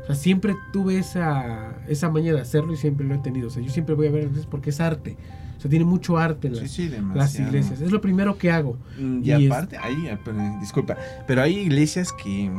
[0.03, 3.49] O sea, siempre tuve esa, esa maña de hacerlo y siempre lo he tenido.
[3.49, 5.17] O sea, yo siempre voy a ver iglesias porque es arte.
[5.57, 7.81] O sea, tiene mucho arte en las, sí, las iglesias.
[7.83, 8.79] Es lo primero que hago.
[8.99, 12.51] Mm, Y Y, es- aparte, ahí, ah, pero, disculpa, pero hay iglesias que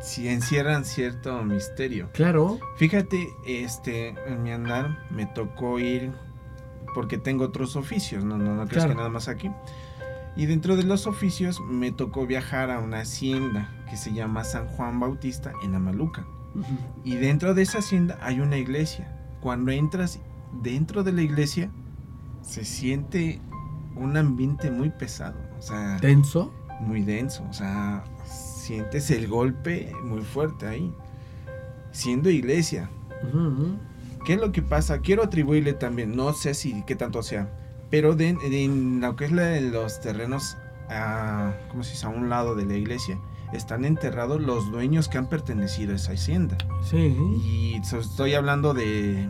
[0.00, 2.10] sí encierran cierto misterio.
[2.12, 2.58] Claro.
[2.76, 6.12] Fíjate, este, en mi andar me tocó ir
[6.94, 8.90] porque tengo otros oficios, no, no, no crees Claro.
[8.90, 9.50] que nada más aquí.
[10.36, 14.66] Y dentro de los oficios me tocó viajar a una hacienda que se llama San
[14.68, 16.24] Juan Bautista en Amaluca.
[17.04, 19.16] Y dentro de esa hacienda hay una iglesia.
[19.40, 20.18] Cuando entras
[20.62, 21.70] dentro de la iglesia
[22.42, 23.40] se siente
[23.94, 26.52] un ambiente muy pesado, o sea, Tenso.
[26.80, 28.02] muy denso, o sea,
[28.70, 30.92] sientes el golpe muy fuerte ahí.
[31.90, 32.88] Siendo iglesia,
[33.24, 33.76] ujú.
[34.24, 35.00] ¿Qué es lo que pasa?
[35.00, 37.48] Quiero atribuirle también, no sé si qué tanto sea,
[37.90, 40.56] pero de, de- en lo que es la de los terrenos,
[40.88, 42.06] a, ¿cómo se dice?
[42.06, 43.18] A un lado de la iglesia,
[43.52, 46.56] están enterrados los dueños que han pertenecido a esa hacienda.
[46.88, 47.16] Sí.
[47.44, 49.26] Y so- estoy hablando de,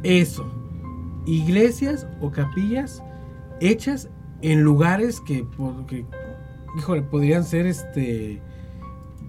[0.04, 0.46] Eso.
[1.26, 3.02] Iglesias o capillas
[3.60, 4.08] hechas
[4.40, 5.46] en lugares que,
[5.86, 6.06] que
[6.78, 8.40] híjole, podrían ser este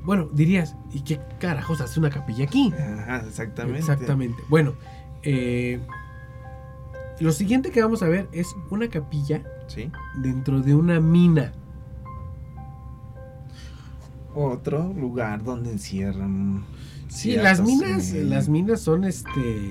[0.03, 2.73] bueno, dirías, ¿y qué carajos hace una capilla aquí?
[2.73, 3.79] Ajá, exactamente.
[3.79, 4.43] Exactamente.
[4.49, 4.73] Bueno,
[5.21, 5.79] eh,
[7.19, 9.89] lo siguiente que vamos a ver es una capilla Sí.
[10.21, 11.53] dentro de una mina.
[14.35, 16.63] Otro lugar donde encierran.
[17.07, 19.69] Sí, las minas, eh, las minas son este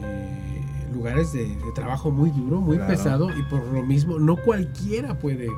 [0.00, 2.90] eh, lugares de, de trabajo muy duro, muy Claro.
[2.92, 5.48] pesado y por lo mismo no cualquiera puede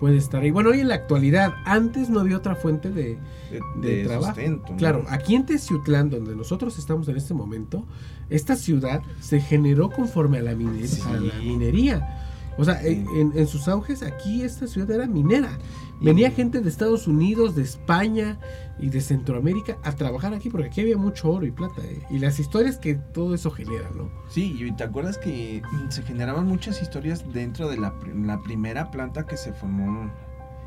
[0.00, 0.52] puede estar ahí.
[0.52, 3.18] Bueno, hoy en la actualidad, antes no había otra fuente de,
[3.50, 4.26] de, de de trabajo.
[4.34, 4.76] sustento, ¿no?
[4.76, 7.84] Claro, aquí en Teciutlán, donde nosotros estamos en este momento,
[8.30, 11.02] esta ciudad se generó conforme a la, mine- Sí.
[11.04, 12.24] a la minería.
[12.58, 13.04] O sea, Sí.
[13.14, 15.56] en, en sus auges, aquí esta ciudad era minera.
[16.00, 18.38] Venía Y- gente de Estados Unidos, de España
[18.78, 21.82] y de Centroamérica a trabajar aquí porque aquí había mucho oro y plata.
[21.82, 22.02] ¿eh?
[22.10, 24.10] Y las historias que todo eso genera, ¿no?
[24.28, 28.90] Sí, y te acuerdas que se generaban muchas historias dentro de la, pr- la primera
[28.90, 30.10] planta que se formó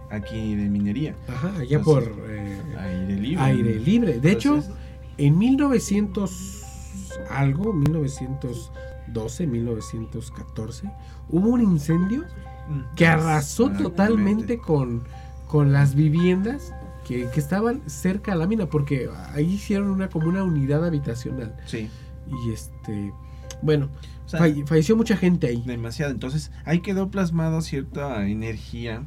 [0.10, 1.15] aquí de minería.
[1.30, 3.43] Ajá, allá Entonces, por eh, Aire libre.
[3.43, 4.19] aire libre.
[4.19, 4.62] De hecho,
[5.17, 6.58] en 1900
[7.30, 7.71] algo,
[9.13, 10.91] 1912, 1914,
[11.30, 12.21] hubo un incendio
[12.69, 13.84] mm, que arrasó exactamente.
[13.84, 15.04] totalmente con,
[15.47, 16.74] con las viviendas
[17.06, 21.56] que, que estaban cerca a la mina, porque ahí hicieron una como una unidad habitacional.
[21.65, 21.89] Sí.
[22.45, 23.12] Y este
[23.62, 23.89] Bueno,
[24.26, 25.62] O sea, falle- falleció mucha gente ahí.
[25.65, 26.12] demasiado.
[26.12, 29.04] Entonces, ahí quedó plasmado cierta energía,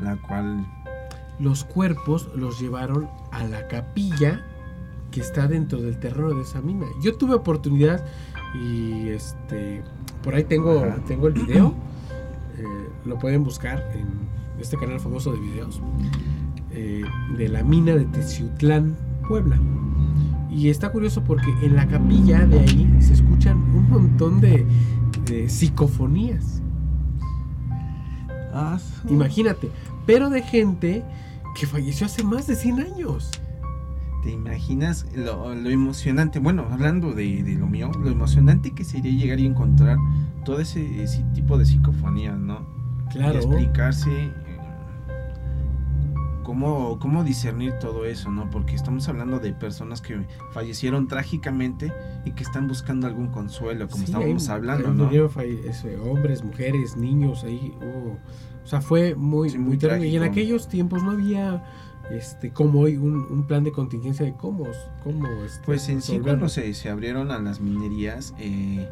[0.00, 0.66] la cual
[1.40, 4.42] Los cuerpos los llevaron a la capilla
[5.10, 6.86] que está dentro del terreno de esa mina.
[7.02, 8.04] Yo tuve oportunidad
[8.54, 9.82] y este
[10.22, 10.96] por ahí tengo, Ajá.
[11.06, 11.74] tengo el video.
[12.58, 12.64] eh,
[13.04, 14.06] lo pueden buscar en
[14.60, 15.80] este canal famoso de videos.
[16.72, 17.04] eh,
[17.38, 18.96] de la mina de Teciutlán,
[19.28, 19.58] Puebla.
[20.50, 24.66] Y está curioso porque en la capilla de ahí se escuchan un montón de,
[25.26, 26.62] de psicofonías.
[28.52, 28.78] Ah,
[29.10, 29.70] Imagínate,
[30.06, 31.04] pero de gente
[31.58, 33.30] que falleció hace más de 100 años.
[34.26, 36.40] ¿Te imaginas lo, lo emocionante?
[36.40, 39.96] Bueno, hablando de, de lo mío, lo emocionante que sería llegar y encontrar
[40.44, 42.66] todo ese, ese tipo de psicofonías, ¿no?
[43.10, 43.34] Claro.
[43.34, 44.32] Y explicarse eh,
[46.42, 48.50] cómo, cómo discernir todo eso, ¿no?
[48.50, 51.92] Porque estamos hablando de personas que fallecieron trágicamente
[52.24, 55.08] y que están buscando algún consuelo, como Sí, estábamos hablando, ¿no?
[55.28, 57.72] falle- hombres, mujeres, niños, ahí
[58.64, 60.08] O sea, fue muy, Sí, muy, muy terrible.
[60.08, 60.32] Y en trágico.
[60.32, 61.62] aquellos tiempos no había,
[62.10, 64.66] este, como hoy, un, un plan de contingencia de cómo,
[65.02, 68.88] cómo este, Pues en sí, cuando se, se abrieron a las minerías, eh,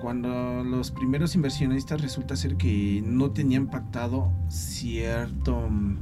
[0.00, 5.52] cuando los primeros inversionistas resulta ser que no tenían pactado cierta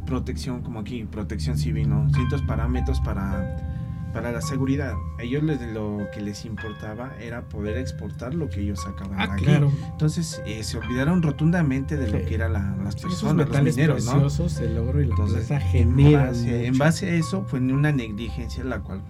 [0.06, 2.12] protección, como aquí, protección civil, ¿no?
[2.12, 3.71] Ciertos parámetros para,
[4.12, 4.94] para la seguridad.
[5.18, 9.32] A ellos les- lo que les importaba era poder exportar lo que ellos sacaban Ah,
[9.34, 9.44] aquí.
[9.44, 9.72] claro.
[9.90, 14.12] Entonces eh, se olvidaron rotundamente de lo que eran la- las personas, los mineros, ¿no?
[14.12, 18.64] preciosos, el oro y la Entonces, en base, en base a eso fue una negligencia
[18.64, 19.02] la cual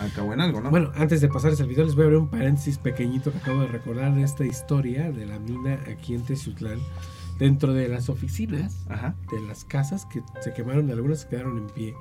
[0.00, 0.70] acabó en algo, ¿no?
[0.70, 3.60] Bueno, antes de pasarles el video, les voy a abrir un paréntesis pequeñito que acabo
[3.60, 6.78] de recordar de esta historia de la mina aquí en Teciutlán.
[7.38, 9.14] Dentro de las oficinas Ajá.
[9.32, 11.94] de las casas que se quemaron, algunas se quedaron en pie.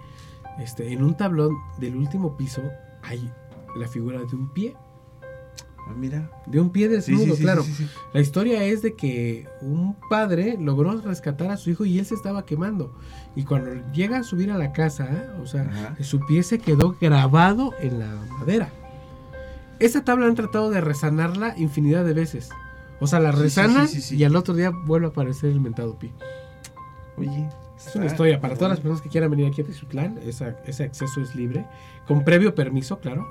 [0.59, 2.61] Este, en un tablón del último piso
[3.03, 3.31] hay
[3.75, 4.75] la figura de un pie,
[5.87, 6.29] Ah, mira.
[6.45, 7.63] de un pie desnudo, sí, sí, claro.
[7.63, 7.87] sí.
[8.13, 12.13] La historia es de que un padre logró rescatar a su hijo y él se
[12.13, 12.93] estaba quemando.
[13.35, 16.03] Y cuando llega a subir a la casa, o sea, Ajá.
[16.03, 18.69] su pie se quedó grabado en la madera.
[19.79, 22.49] Esa tabla han tratado de resanarla infinidad de veces.
[22.99, 26.11] O sea, la resanan y al otro día vuelve a aparecer el mentado pie.
[27.17, 27.49] Oye.
[27.87, 30.19] Es una historia para todas las personas que quieran venir aquí a Tizutlán.
[30.25, 31.65] Esa, ese acceso es libre,
[32.07, 33.27] con previo permiso, claro.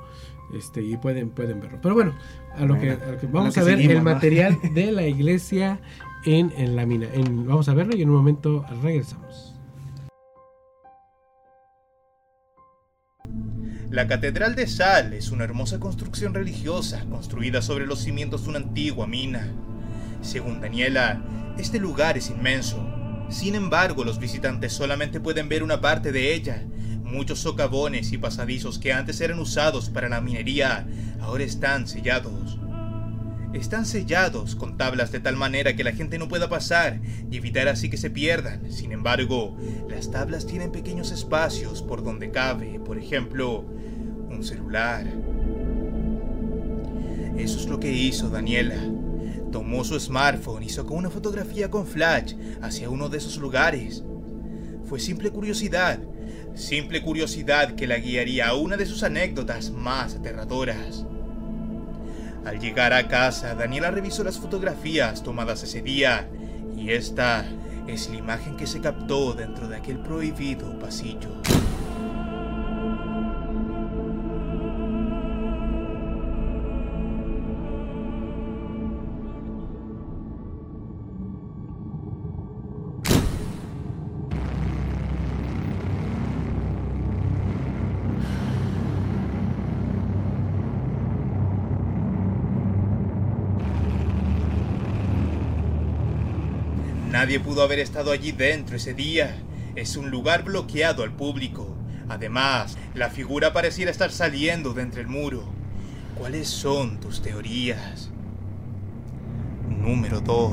[0.54, 1.78] Este, y pueden, pueden verlo.
[1.80, 2.14] Pero bueno,
[2.56, 4.10] a lo, que, Bueno, a lo que a vamos lo a ver seguimos, el ¿no?
[4.10, 5.80] material de la iglesia
[6.24, 7.06] en, en la mina.
[7.12, 9.54] En- vamos a verlo y en un momento regresamos.
[13.90, 18.58] La Catedral de Sal es una hermosa construcción religiosa construida sobre los cimientos de una
[18.58, 19.48] antigua mina.
[20.22, 21.22] Según Daniela,
[21.58, 22.84] este lugar es inmenso.
[23.30, 26.64] Sin embargo, los visitantes solamente pueden ver una parte de ella.
[27.04, 30.86] Muchos socavones y pasadizos que antes eran usados para la minería
[31.20, 32.58] ahora están sellados.
[33.52, 37.68] Están sellados con tablas de tal manera que la gente no pueda pasar y evitar
[37.68, 38.70] así que se pierdan.
[38.70, 39.56] Sin embargo,
[39.88, 43.64] las tablas tienen pequeños espacios por donde cabe, por ejemplo,
[44.28, 45.06] un celular.
[47.36, 48.76] Eso es lo que hizo Daniela.
[49.52, 54.04] Tomó su smartphone y sacó una fotografía con flash hacia uno de esos lugares.
[54.84, 55.98] Fue simple curiosidad,
[56.54, 61.04] simple curiosidad que la guiaría a una de sus anécdotas más aterradoras.
[62.44, 66.28] Al llegar a casa, Daniela revisó las fotografías tomadas ese día
[66.76, 67.44] y esta
[67.86, 71.30] es la imagen que se captó dentro de aquel prohibido pasillo.
[97.30, 99.40] Nadie pudo haber estado allí dentro ese día.
[99.76, 101.76] Es un lugar bloqueado al público.
[102.08, 105.44] Además, la figura pareciera estar saliendo de entre el muro.
[106.18, 108.10] ¿Cuáles son tus teorías?
[109.68, 110.52] Número 2.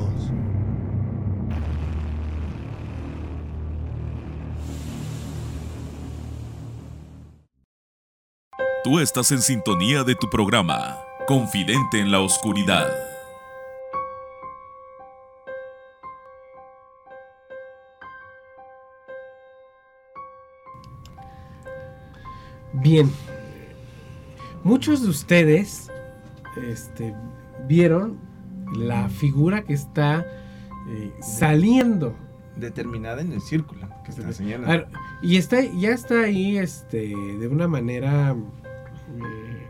[8.84, 13.17] Tú estás en sintonía de tu programa, Confidente en la Oscuridad.
[22.82, 23.10] Bien.
[24.64, 25.90] Muchos de ustedes
[26.70, 27.14] este,
[27.68, 28.18] vieron
[28.76, 30.26] la figura que está
[30.90, 32.16] eh, saliendo.
[32.56, 34.68] Determinada en el círculo que está señalando.
[34.68, 34.88] ver,
[35.22, 39.68] y está, ya está ahí este, de una manera eh,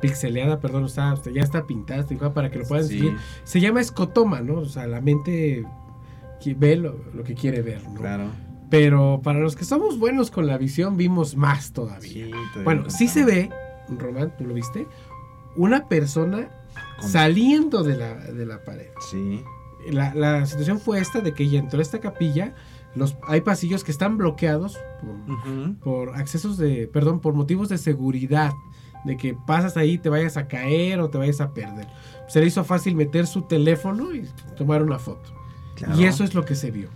[0.00, 2.98] pixeleada, perdón, está, ya está pintada, para que lo puedan Sí.
[2.98, 3.16] seguir.
[3.44, 4.54] Se llama escotoma, ¿no?
[4.60, 5.64] O sea, la mente
[6.42, 8.00] que ve lo, lo que quiere ver, ¿no?
[8.00, 8.30] Claro.
[8.72, 12.26] Pero para los que somos buenos con la visión, vimos más todavía.
[12.26, 12.30] Sí,
[12.64, 13.50] bueno, sí se ve,
[13.98, 14.88] Román, ¿tú lo viste?
[15.56, 16.48] Una persona
[16.98, 18.88] Con- saliendo de la, de la pared.
[19.10, 19.44] Sí.
[19.90, 22.54] La, la situación fue esta de que ella entró a esta capilla,
[22.94, 24.78] los, hay pasillos que están bloqueados
[25.82, 28.52] por accesos de, perdón, por motivos de seguridad,
[29.04, 31.88] de que pasas ahí te vayas a caer o te vayas a perder.
[32.28, 35.30] Se le hizo fácil meter su teléfono y tomar una foto.
[35.74, 36.00] Claro.
[36.00, 36.88] Y eso es lo que se vio.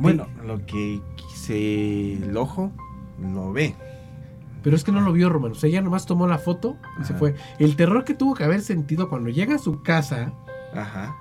[0.00, 2.72] Bueno, lo que quise el ojo
[3.20, 3.74] lo ve.
[4.62, 7.04] Pero es que no lo vio Román, o sea, ella nomás tomó la foto y
[7.04, 7.34] se fue.
[7.58, 10.32] El terror que tuvo que haber sentido cuando llega a su casa,
[10.74, 11.16] Ajá.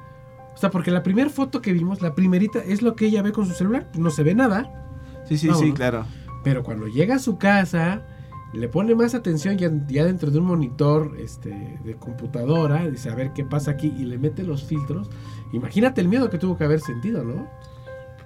[0.54, 3.32] o sea, porque la primera foto que vimos, la primerita, es lo que ella ve
[3.32, 5.24] con su celular, no se ve nada.
[5.28, 5.70] Sí, sí, Vámonos.
[5.70, 6.06] sí, claro.
[6.44, 8.06] Pero cuando llega a su casa,
[8.54, 13.16] le pone más atención ya, ya dentro de un monitor este, de computadora, dice a
[13.16, 15.10] ver qué pasa aquí y le mete los filtros.
[15.54, 17.48] Imagínate el miedo que tuvo que haber sentido, ¿no?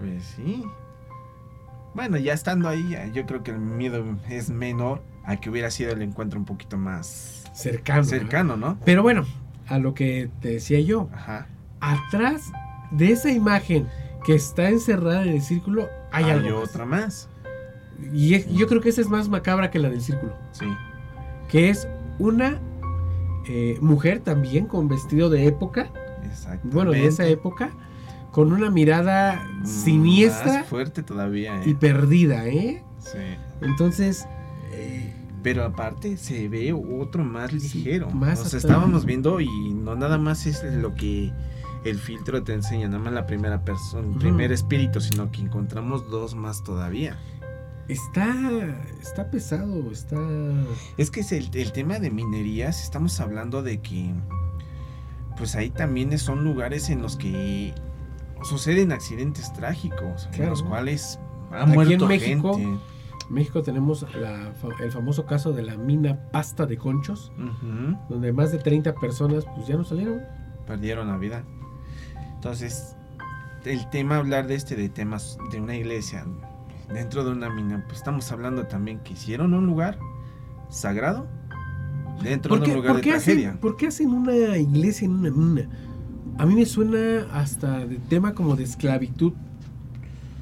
[0.04, 0.64] Pues sí.
[1.94, 5.92] Bueno, ya estando ahí, yo creo que el miedo es menor a que hubiera sido
[5.92, 8.02] el encuentro un poquito más Cercano.
[8.02, 8.06] ¿no?
[8.08, 8.78] cercano, ¿no?
[8.84, 9.26] Pero bueno,
[9.68, 11.48] a lo que te decía yo, Ajá.
[11.80, 12.52] atrás
[12.92, 13.88] de esa imagen
[14.26, 16.60] que está encerrada en el círculo, hay, Hay, algo.
[16.62, 17.30] otra más.
[18.12, 20.34] Y es- yo creo que esa es más macabra que la del círculo.
[20.52, 20.66] Sí.
[21.48, 21.88] Que es
[22.20, 22.60] una
[23.48, 25.90] eh, mujer también con vestido de época.
[26.24, 26.68] Exacto.
[26.72, 27.72] bueno, de esa época,
[28.34, 31.70] con una mirada siniestra Más fuerte todavía, ¿eh?
[31.70, 32.84] y perdida, ¿eh?
[33.00, 33.20] Sí.
[33.62, 34.28] Entonces,
[34.74, 35.14] eh,
[35.44, 38.10] Pero aparte se ve otro más Sí, ligero.
[38.10, 41.32] más o sea, estábamos viendo y no nada más es lo que
[41.86, 46.34] el filtro te enseña, nada más la primera persona, primer espíritu, sino que encontramos dos
[46.34, 47.18] más todavía.
[47.88, 48.34] está,
[49.02, 50.18] está pesado, está...
[50.98, 54.12] Es que es el, el tema de minerías, estamos hablando de que
[55.38, 57.74] pues ahí también son lugares en los que
[58.44, 61.20] suceden accidentes trágicos, en los cuales
[61.52, 62.80] ha Aquí en muerto México, gente.
[63.30, 67.32] En México tenemos la el famoso caso de la mina pasta de conchos,
[68.10, 70.22] donde más de 30 personas pues ya no salieron.
[70.68, 71.44] perdieron la vida.
[72.36, 72.96] Entonces,
[73.66, 76.26] el tema, hablar de este, de temas de una iglesia
[76.92, 79.98] dentro de una mina, pues estamos hablando también que hicieron un lugar
[80.70, 81.28] sagrado
[82.22, 83.50] dentro ¿Por de un lugar de tragedia.
[83.50, 85.70] hacen, por qué hacen una iglesia en una mina?
[86.38, 89.34] A mí me suena hasta de tema como de esclavitud.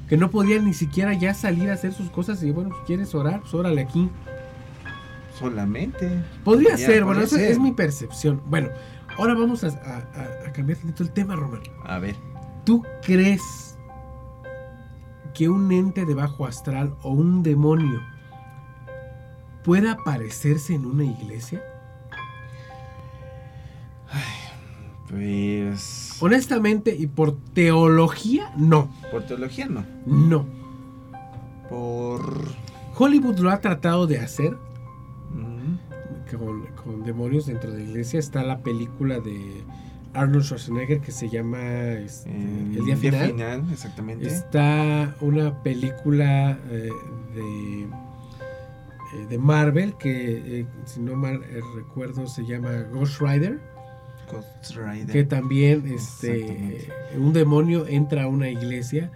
[0.08, 3.14] Que no podían ni siquiera ya salir a hacer sus cosas y bueno, si quieres
[3.14, 4.10] orar, pues órale aquí.
[5.38, 6.22] Solamente.
[6.44, 7.50] Podría ser, bueno, ser.
[7.50, 8.42] es mi percepción.
[8.46, 8.68] Bueno,
[9.16, 11.62] ahora vamos a, a- a- cambiar el tema, Román.
[11.86, 12.14] A ver,
[12.64, 13.76] ¿Tú crees
[15.34, 18.00] que un ente de bajo astral o un demonio
[19.64, 21.62] pueda aparecerse en una iglesia?
[25.12, 26.16] Pues.
[26.20, 28.90] Honestamente y por teología, no.
[29.10, 29.84] Por teología no.
[30.06, 30.46] No.
[31.68, 32.48] Por.
[32.96, 34.56] Hollywood lo ha tratado de hacer
[35.32, 38.18] mm, con, con demonios dentro de la iglesia.
[38.18, 39.62] Está la película de
[40.14, 43.64] Arnold Schwarzenegger que se llama este, El Día Final.
[43.70, 44.26] exactamente.
[44.26, 46.90] Está una película eh,
[47.34, 53.60] de, eh, de Marvel que, eh, si no mal eh, recuerdo, se llama Ghost Rider.
[54.32, 55.06] Ghost Rider.
[55.06, 59.10] Que también este, un demonio entra a una iglesia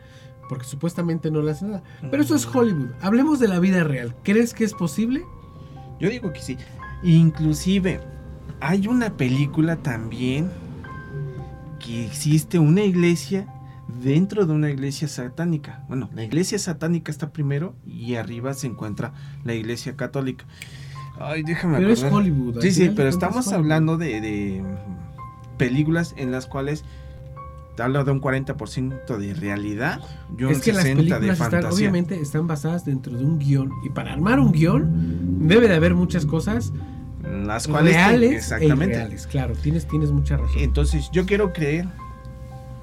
[0.49, 1.83] porque supuestamente no le hace nada.
[2.11, 2.47] Pero eso es.
[2.47, 2.91] Hollywood.
[3.01, 4.15] Hablemos de la vida real.
[4.23, 5.25] ¿Crees que es posible?
[5.99, 6.57] Yo digo que sí.
[7.03, 8.01] Inclusive,
[8.61, 10.51] hay una película también
[11.85, 13.47] que existe una iglesia
[14.03, 15.85] dentro de una iglesia satánica.
[15.89, 19.13] Bueno, la iglesia satánica está primero y arriba se encuentra
[19.45, 20.45] la iglesia católica.
[21.19, 22.03] Ay, déjame Pero es.
[22.03, 22.61] Hollywood.
[22.61, 24.63] Sí, sí, pero estamos hablando de, de
[25.57, 26.85] películas en las cuales
[27.79, 30.01] habla de un 40% de realidad
[30.39, 31.71] y un Es que las 60% de películas están, fantasía.
[31.77, 33.71] obviamente están basadas dentro de un guion.
[33.85, 36.73] Y para armar un guion debe de haber muchas cosas
[37.23, 38.95] las cuales te- reales e exactamente.
[38.95, 39.27] irreales.
[39.27, 40.59] Claro, tienes, tienes mucha razón.
[40.59, 41.87] Entonces, yo quiero creer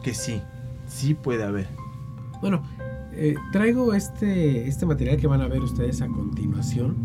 [0.03, 0.41] que sí,
[0.88, 1.67] sí puede haber.
[2.41, 2.61] Bueno,
[3.13, 6.97] eh, traigo este, este material que van a ver ustedes a continuación.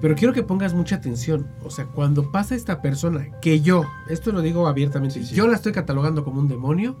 [0.00, 1.48] Pero quiero que pongas mucha atención.
[1.62, 5.34] O sea, cuando pasa esta persona, que yo, esto lo digo abiertamente, Sí, sí.
[5.34, 6.96] yo la estoy catalogando como un demonio,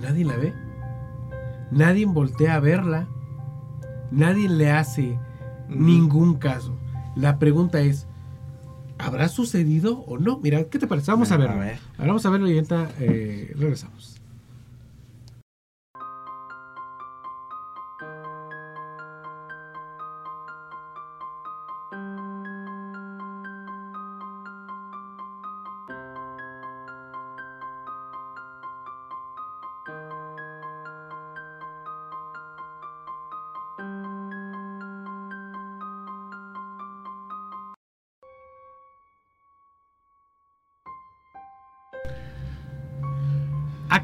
[0.00, 0.52] nadie la ve.
[1.70, 3.06] Nadie voltea a verla.
[4.10, 5.18] Nadie le hace
[5.68, 6.74] ningún caso.
[7.14, 8.06] La pregunta es,
[8.98, 10.38] ¿habrá sucedido o no?
[10.42, 11.10] Mira, ¿qué te parece?
[11.10, 11.58] Vamos a verlo.
[11.58, 11.78] ver.
[11.98, 14.20] Ahora vamos a verlo y ahorita eh, regresamos.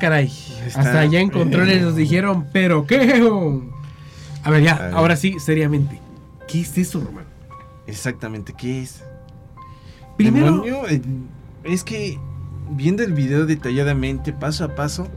[0.05, 0.33] Caray.
[0.67, 3.23] Está- Hasta allá en controles nos dijeron, pero qué.
[4.43, 4.95] A ver, ya, A ver.
[4.95, 6.01] ahora sí, seriamente.
[6.47, 7.25] ¿Qué es eso, Román?
[7.87, 9.03] Exactamente, ¿qué es?
[10.17, 11.01] Primero, Demonio, eh,
[11.65, 12.19] es que
[12.71, 15.09] viendo el video detalladamente, paso a paso,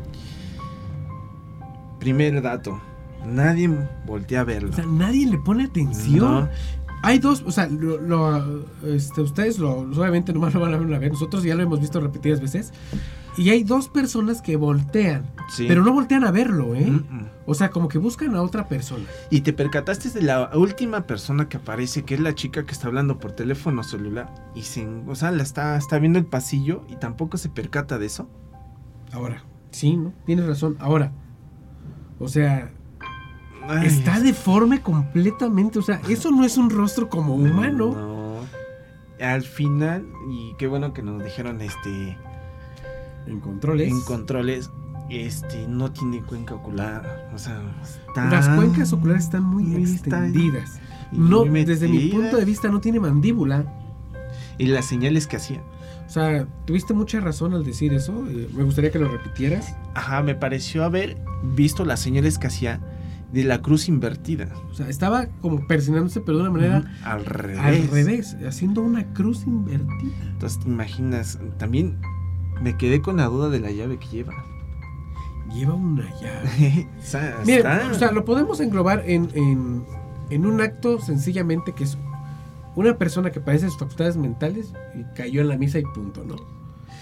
[1.99, 2.79] primer dato,
[3.25, 3.69] nadie
[4.05, 4.69] voltea a verlo.
[4.69, 6.19] o sea, nadie le pone atención.
[6.45, 6.49] No.
[7.03, 10.88] Hay dos, o sea, lo, lo, este, ustedes lo, obviamente nomás lo van a ver
[10.88, 12.73] una vez, nosotros ya lo hemos visto repetidas veces.
[13.38, 15.65] Y hay dos personas que voltean, Sí.
[15.67, 16.88] pero no voltean a verlo, ¿eh?
[16.89, 17.27] Mm, mm.
[17.45, 19.05] O sea, como que buscan a otra persona.
[19.29, 22.88] Y te percataste de la última persona que aparece, que es la chica que está
[22.88, 24.33] hablando por teléfono celular.
[24.55, 28.07] Y sin, o sea, la está, está viendo el pasillo y tampoco se percata de
[28.07, 28.27] eso.
[29.13, 30.13] Ahora, sí, ¿no?
[30.25, 30.75] Tienes razón.
[30.79, 31.11] Ahora,
[32.19, 32.71] o sea,
[33.69, 35.77] Ay, está deforme completamente.
[35.79, 37.93] O sea, eso no es un rostro como humano.
[37.93, 39.25] No.
[39.25, 42.17] Al final, y qué bueno que nos dijeron este
[43.28, 43.91] En controles.
[43.91, 44.71] en controles,
[45.09, 47.30] este no tiene cuenca ocular.
[47.34, 50.80] O sea, está Las cuencas oculares están muy extendidas.
[51.11, 53.65] No, desde mi punto de vista, no tiene mandíbula.
[54.57, 55.61] Y las señales que hacía.
[56.07, 58.25] O sea, tuviste mucha razón al decir eso.
[58.30, 59.75] eh, me gustaría que lo repitieras.
[59.93, 62.82] Ajá, me pareció haber visto las señales que hacía
[63.32, 64.49] de la cruz invertida.
[64.71, 67.59] O sea, estaba como persinándose, pero de una manera al revés.
[67.59, 70.15] al revés, haciendo una cruz invertida.
[70.32, 71.99] Entonces te imaginas, también
[72.62, 74.34] me quedé con la duda de la llave que lleva.
[75.53, 76.88] Lleva una llave.
[76.99, 79.86] o sea, Miren, está- o sea, lo podemos englobar en, en,
[80.30, 81.97] en un acto sencillamente que es
[82.76, 86.36] una persona que padece sus facultades mentales y cayó en la misa y punto, ¿no?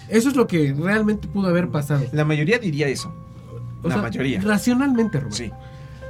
[0.08, 2.04] Eso es lo que realmente pudo haber pasado.
[2.12, 3.12] La mayoría diría eso.
[3.82, 4.40] O la sea, mayoría.
[4.40, 5.32] Racionalmente, Román.
[5.34, 5.50] Sí.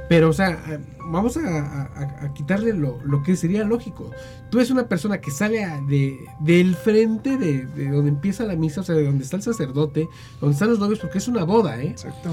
[0.09, 0.79] Pero, o sea, a-
[1.11, 4.11] vamos a, a- a quitarle lo, lo que sería lógico.
[4.49, 8.55] Tú eres una persona que sale a- de, del frente de, de donde empieza la
[8.55, 10.07] misa, o sea, de donde está el sacerdote,
[10.39, 11.87] donde están los novios, porque es una boda, ¿eh?
[11.89, 12.29] Exacto.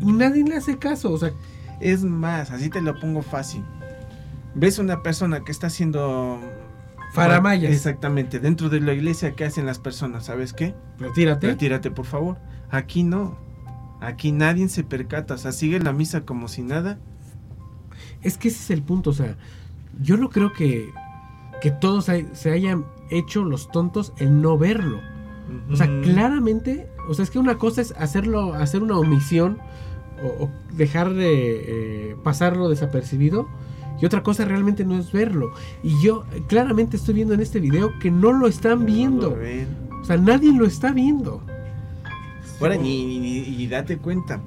[0.00, 1.32] Y nadie le hace caso, o sea,
[1.80, 3.62] Es más, así te lo pongo fácil.
[4.54, 6.38] Ves una persona que está haciendo
[7.14, 7.72] Faramayas.
[7.72, 10.26] Exactamente, dentro de la iglesia, ¿qué hacen las personas?
[10.26, 10.74] ¿Sabes qué?
[10.98, 11.46] retírate.
[11.46, 12.36] Retírate, por favor.
[12.70, 13.38] Aquí no.
[14.00, 16.98] Aquí nadie se percata, o sea, sigue la misa como si nada.
[18.22, 19.36] Es que ese es el punto, o sea,
[20.00, 20.90] yo no creo que,
[21.60, 25.00] que todos hay- se hayan hecho los tontos en no verlo.
[25.70, 29.58] O sea, claramente, o sea, es que una cosa es hacerlo, hacer una omisión
[30.22, 33.48] o, o dejar de eh, pasarlo desapercibido.
[34.00, 35.52] Y otra cosa realmente no es verlo.
[35.82, 39.30] Y yo claramente estoy viendo en este video que no lo están viendo.
[39.30, 40.00] Lo.
[40.00, 41.42] O sea, nadie lo está viendo.
[42.60, 44.40] Ahora, y date cuenta.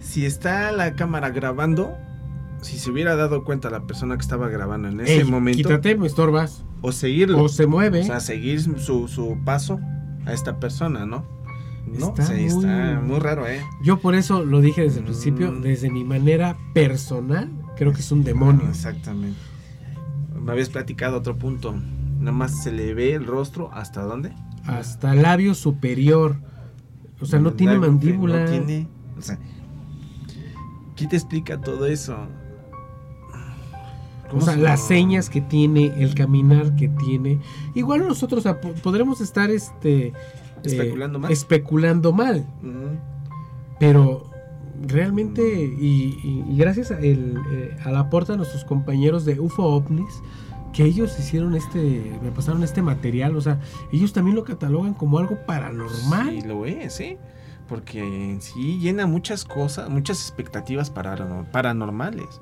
[0.00, 1.92] Si está la cámara grabando,
[2.62, 5.96] si se hubiera dado cuenta la persona que estaba grabando en ese Ey, momento, Quítate,
[5.96, 6.64] me estorbas.
[6.82, 8.00] o seguirlo, O se mueve.
[8.02, 9.80] o sea, seguir su, su paso
[10.26, 11.24] a esta persona, ¿no?
[11.86, 13.60] No, Está sí, muy- está muy raro, ¿eh?
[13.82, 15.62] Yo por eso lo dije desde el principio, Mm.
[15.62, 18.68] desde mi manera personal, creo que es un demonio.
[18.68, 19.38] Exactamente.
[20.40, 21.74] Me habías platicado otro punto.
[22.18, 24.32] Nada más se le ve el rostro hasta dónde.
[24.66, 26.36] Hasta labio superior.
[27.24, 28.44] O sea, no tiene mandíbula.
[28.44, 28.88] No tiene.
[29.18, 29.38] O sea,
[30.96, 32.16] ¿qué te explica todo eso?
[34.26, 37.38] O ¿Cómo sea, se- las señas que tiene, el caminar que tiene.
[37.74, 40.12] Igual nosotros o sea, po- podremos estar este, eh,
[40.64, 41.30] Especulando mal.
[41.32, 42.46] especulando mal.
[43.78, 44.30] Pero
[44.86, 45.42] realmente,
[45.78, 50.22] y, y- y gracias a el, eh, al aporte de nuestros compañeros de UFO OVNIs,
[50.74, 53.60] que ellos hicieron este, me pasaron este material, o sea,
[53.92, 56.30] ellos también lo catalogan como algo paranormal.
[56.30, 57.16] Sí, lo es, ¿sí?
[57.68, 62.40] Porque en sí llena muchas cosas, muchas expectativas paranor- paranormales.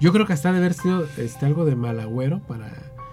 [0.00, 2.70] Yo creo que hasta de haber sido este, algo de mal agüero para...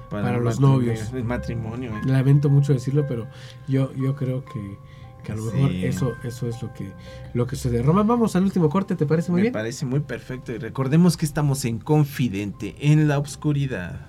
[0.10, 1.14] Para el los novios.
[1.14, 1.92] El matrimonio.
[1.96, 2.02] ¿eh?
[2.04, 3.28] Lamento mucho decirlo, pero
[3.70, 4.78] yo, yo creo que,
[5.24, 5.86] que a lo mejor Sí.
[5.86, 6.92] eso, eso es lo que,
[7.34, 7.82] lo que sucede.
[7.82, 9.54] Román, vamos al último corte, ¿te parece muy Me bien?
[9.54, 10.52] parece muy perfecto.
[10.52, 14.08] Y recordemos que estamos en Confidente, en la oscuridad.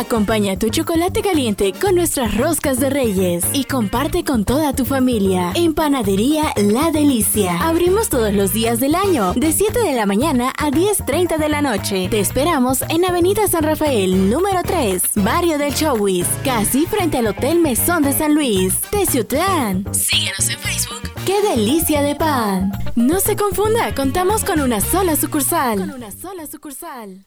[0.00, 5.52] Acompaña tu chocolate caliente con nuestras roscas de reyes y comparte con toda tu familia.
[5.54, 7.58] En Panadería La Delicia.
[7.60, 11.60] Abrimos todos los días del año, de 7 de la mañana a 10.30 de la
[11.60, 12.08] noche.
[12.08, 17.58] Te esperamos en Avenida San Rafael, número 3, Barrio del Chowis, casi frente al Hotel
[17.58, 19.84] Mesón de San Luis, Teciutlán.
[19.92, 21.10] Síguenos en Facebook.
[21.26, 22.72] ¡Qué delicia de pan!
[22.96, 25.78] No se confunda, contamos con una sola sucursal.
[25.78, 27.26] Con una sola sucursal.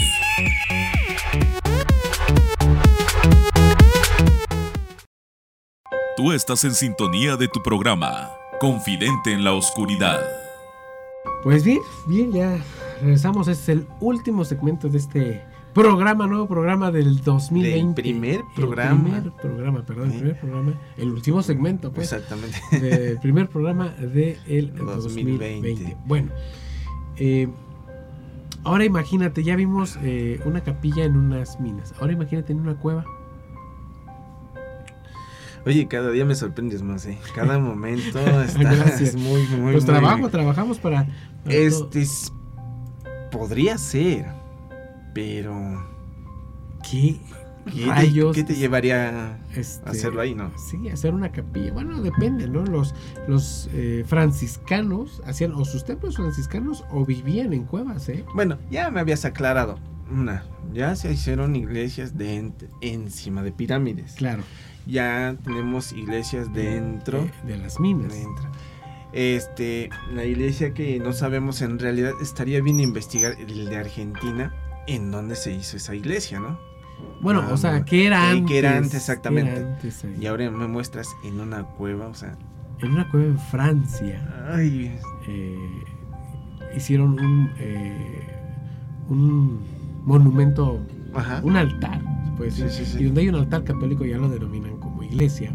[6.17, 10.19] Tú estás en sintonía de tu programa, Confidente en la Oscuridad.
[11.43, 12.57] Pues bien, bien, ya
[12.99, 13.47] regresamos.
[13.47, 17.69] Este es el último segmento de este programa, nuevo programa del 2020.
[17.77, 19.17] Del primer programa.
[19.17, 20.73] El primer programa, perdón, el primer programa.
[20.97, 22.11] El último segmento, pues.
[22.11, 22.59] Exactamente.
[22.79, 25.67] Del primer programa del de 2020.
[25.67, 25.97] 2020.
[26.05, 26.31] Bueno,
[27.17, 27.47] eh,
[28.63, 31.93] ahora imagínate, ya vimos eh, una capilla en unas minas.
[31.99, 33.05] Ahora imagínate en una cueva.
[35.65, 37.19] Oye, cada día me sorprendes más, ¿eh?
[37.35, 41.05] Cada momento está muy, muy, Pues trabajo, trabajamos para...
[41.43, 42.33] para este es,
[43.31, 44.25] podría ser,
[45.13, 45.89] pero...
[46.89, 47.19] ¿Qué,
[47.71, 48.35] ¿Qué rayos?
[48.35, 50.51] Te, ¿Qué te llevaría este, a hacerlo ahí, no?
[50.57, 51.71] Sí, hacer una capilla.
[51.71, 52.65] Bueno, depende, ¿no?
[52.65, 52.95] Los,
[53.27, 58.25] los eh, franciscanos hacían o sus templos franciscanos o vivían en cuevas, ¿eh?
[58.33, 59.77] Bueno, ya me habías aclarado.
[60.11, 60.43] Una,
[60.73, 62.51] ya se hicieron iglesias de
[62.81, 64.13] encima de pirámides.
[64.15, 64.43] Claro
[64.85, 68.13] ya tenemos iglesias dentro de, de las minas.
[68.13, 68.49] Dentro.
[69.13, 74.53] Este, la iglesia que no sabemos en realidad estaría bien investigar el de Argentina
[74.95, 76.59] en dónde se hizo esa iglesia, ¿no?
[77.21, 78.47] Bueno, o sea, ¿qué era antes?
[78.47, 79.51] ¿Qué era antes exactamente?
[79.51, 82.37] Era antes y ahora me muestras en una cueva, o sea,
[82.79, 84.47] en una cueva en Francia.
[84.51, 84.97] Ay.
[85.27, 85.83] Eh,
[86.75, 88.27] hicieron un eh,
[89.09, 89.59] un
[90.03, 90.79] monumento,
[91.13, 91.41] Ajá.
[91.43, 92.01] un altar
[92.37, 92.97] pues, sí, sí, sí.
[92.99, 95.53] y donde hay un altar católico ya lo denominan como iglesia.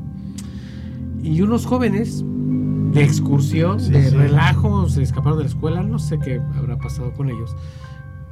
[1.20, 6.40] Y unos jóvenes de excursión, de relajo, se escaparon de la escuela, no sé qué
[6.56, 7.56] habrá pasado con ellos,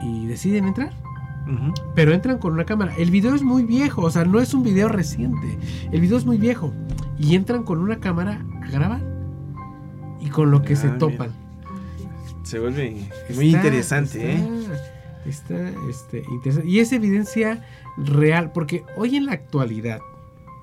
[0.00, 0.92] y deciden entrar.
[1.94, 2.94] Pero entran con una cámara.
[2.96, 5.58] El video es muy viejo, o sea, no es un video reciente.
[5.92, 6.72] El video es muy viejo.
[7.18, 9.02] Y entran con una cámara a grabar.
[10.20, 10.98] Y con lo que Ah, se mira.
[10.98, 11.32] topan.
[12.44, 12.92] Se vuelve
[13.34, 14.48] muy Está- interesante, ¿eh?
[15.26, 16.68] está, Está este, interesante.
[16.68, 17.62] Y es evidencia
[17.98, 20.00] real, porque hoy en la actualidad,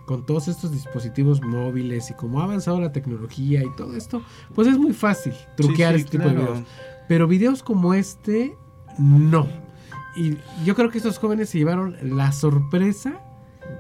[0.06, 4.22] con todos estos dispositivos móviles y como ha avanzado la tecnología y todo esto,
[4.56, 6.60] pues es muy fácil truquear Sí, sí, este tipo de videos.
[7.08, 8.56] Pero videos como este,
[8.98, 9.48] no.
[10.16, 13.14] Y yo creo que estos jóvenes se llevaron la sorpresa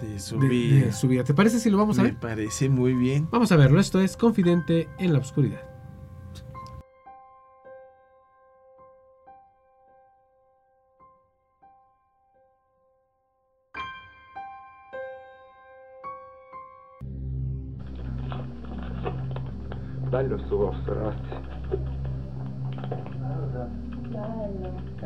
[0.02, 0.86] De su de, vida.
[0.86, 1.24] de su vida.
[1.24, 2.20] ¿Te parece si lo vamos a Me ver?
[2.20, 3.28] parece muy bien.
[3.32, 3.80] Vamos a verlo.
[3.80, 5.62] Esto es Confidente en la Oscuridad.
[20.12, 21.14] Bello sto posto,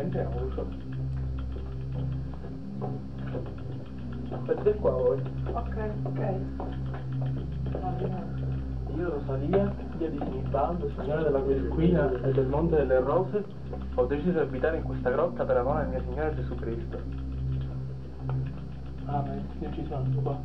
[0.03, 0.67] lo so.
[4.29, 5.21] Aspettate qua voi.
[5.53, 6.35] Ok, ok.
[8.95, 13.43] Io Rosalia, figlia di Sinibaldo, signore della Guerquina e del Monte delle Rose,
[13.95, 16.99] ho deciso di abitare in questa grotta per amore al mio Signore Gesù Cristo.
[19.05, 20.39] Amen, io ci sono qua.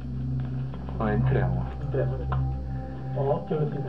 [0.96, 1.64] Ma entriamo.
[1.80, 2.16] Entriamo.
[3.14, 3.82] Ho occhio che si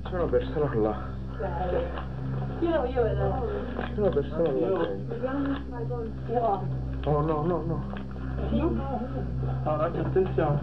[0.03, 0.95] C'è una persona là.
[2.59, 3.41] Io lo voglio vedere.
[3.75, 4.57] C'è una persona là.
[6.29, 6.81] Io.
[7.05, 7.83] Oh no, no, no.
[9.63, 10.61] Oh ragazzi, attenzione.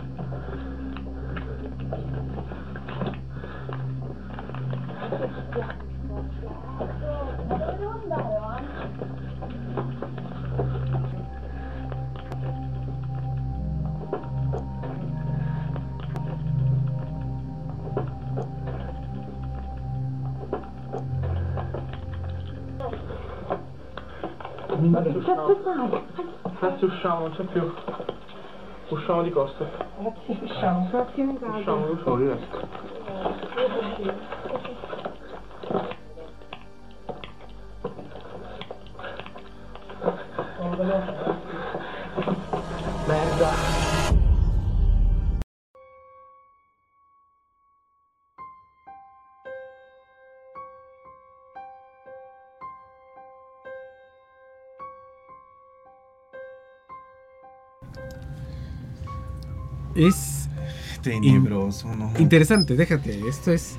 [5.11, 5.90] Adesso
[25.51, 26.05] aspettare.
[26.59, 27.73] Grazie, usciamo, non c'è più.
[28.89, 29.65] Usciamo di costa.
[29.99, 30.89] Grazie, usciamo.
[30.91, 32.69] Grazie, mi Usciamo, usciamo, rilascio.
[60.07, 60.49] Es
[61.03, 62.13] Tenebroso, ¿no?
[62.19, 63.21] interesante, déjate.
[63.29, 63.77] Esto es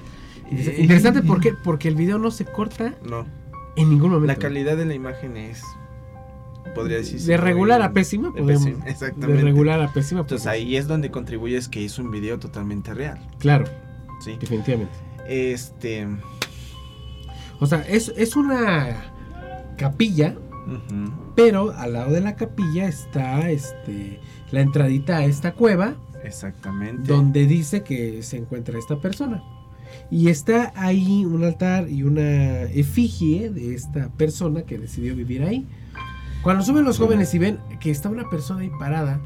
[0.52, 3.26] Eh, interesante porque, porque el video no se corta No,
[3.76, 4.28] en ningún momento.
[4.28, 5.62] la calidad de la imagen es,
[6.76, 7.28] podría decirse...
[7.32, 9.38] de regular a pésima, de pésima, exactamente.
[9.38, 10.22] de regular a pésima.
[10.22, 13.66] Entonces ahí es donde contribuyes que es un video totalmente real, Claro,
[14.20, 14.36] ¿sí?
[14.40, 14.94] definitivamente.
[15.28, 16.08] Este...
[17.60, 19.14] O sea, es, es una
[19.78, 20.36] capilla,
[21.36, 24.20] pero al lado de la capilla está este
[24.52, 27.12] la entradita a esta cueva exactamente.
[27.12, 29.44] donde dice que se encuentra esta persona.
[30.10, 35.68] Y está ahí un altar y una efigie de esta persona que decidió vivir ahí.
[36.44, 39.22] Cuando suben los jóvenes y ven que está una persona ahí parada,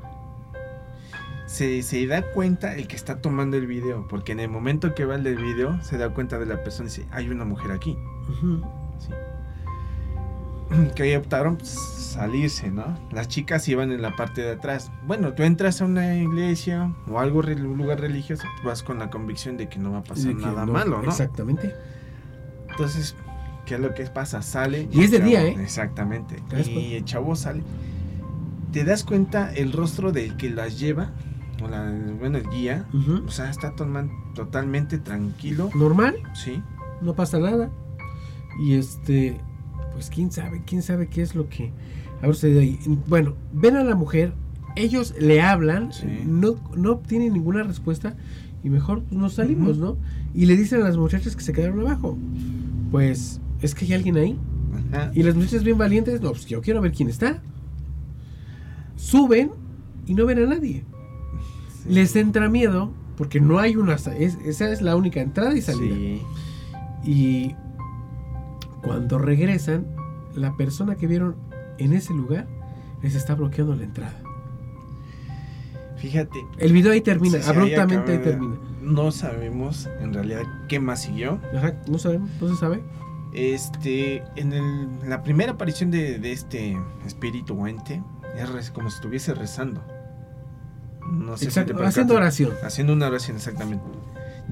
[1.45, 5.05] se, se da cuenta el que está tomando el video, porque en el momento que
[5.05, 7.71] va el del video, se da cuenta de la persona y dice, hay una mujer
[7.71, 7.95] aquí.
[8.29, 8.61] ujú,
[8.99, 9.11] ¿sí?
[10.95, 12.85] Que optaron pues, salirse, ¿no?
[13.11, 14.91] Las chicas iban en la parte de atrás.
[15.05, 19.57] Bueno, tú entras a una iglesia o algo, un lugar religioso, vas con la convicción
[19.57, 21.09] de que no va a pasar nada no- malo, ¿no?
[21.09, 21.73] Exactamente.
[22.69, 23.15] Entonces,
[23.65, 24.41] ¿qué es lo que pasa?
[24.41, 24.87] Sale.
[24.91, 25.55] Y es de día, ¿eh?
[25.61, 26.41] Exactamente.
[26.49, 26.95] ¿Te das Y cuenta?
[26.95, 27.63] el chavo sale.
[28.71, 31.11] Te das cuenta el rostro del que las lleva,
[31.63, 31.89] o la,
[32.19, 32.85] bueno, el guía.
[32.93, 33.23] ujú.
[33.25, 35.69] O sea, está toman- totalmente tranquilo.
[35.75, 36.61] Normal, Sí.
[37.01, 37.69] no pasa nada.
[38.59, 39.39] Y este,
[39.95, 41.71] pues quién sabe, quién sabe qué es lo que
[42.17, 42.77] habrá sucedido ahí.
[43.07, 44.33] Bueno, ven a la mujer,
[44.75, 46.05] ellos le hablan, Sí.
[46.25, 48.15] no, no obtienen ninguna respuesta
[48.63, 49.77] y mejor pues, nos salimos.
[49.77, 49.97] ¿no?
[50.33, 52.17] Y le dicen a las muchachas que se quedaron abajo,
[52.91, 54.37] pues es que hay alguien ahí.
[54.93, 55.11] Ajá.
[55.15, 57.41] Y las muchachas bien valientes, no, pues yo quiero ver quién está.
[58.95, 59.51] Suben
[60.05, 60.83] y no ven a nadie.
[61.83, 61.89] Sí.
[61.93, 63.97] Les entra miedo porque no hay una...
[63.97, 65.95] sa- es- esa es la única entrada y salida.
[65.95, 66.21] Sí.
[67.05, 67.55] Y
[68.85, 69.87] cuando regresan,
[70.35, 71.35] la persona que vieron
[71.79, 72.47] en ese lugar
[73.01, 74.21] les está bloqueando la entrada.
[75.97, 76.37] Fíjate.
[76.59, 78.55] El video ahí termina, abruptamente ahí termina.
[78.81, 81.39] No sabemos en realidad qué más siguió.
[81.55, 82.83] Ajá, no sabemos, no se sabe.
[83.33, 88.01] Este, en el- la primera aparición de, de este espíritu o ente,
[88.59, 89.81] es como si estuviese rezando.
[91.11, 91.93] No sé si Exacto, te percatas.
[91.93, 92.51] haciendo oración.
[92.63, 93.83] Haciendo una oración, exactamente.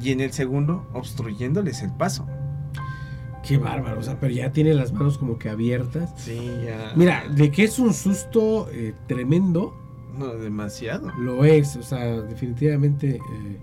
[0.01, 2.25] Y en el segundo, obstruyéndoles el paso.
[3.45, 6.13] Qué bárbaro, o sea, pero ya tiene las manos como que abiertas.
[6.15, 6.93] Sí, ya.
[6.95, 9.75] Mira, de que es un susto eh, tremendo,
[10.17, 11.11] No, demasiado.
[11.19, 13.57] lo es, o sea, definitivamente eh,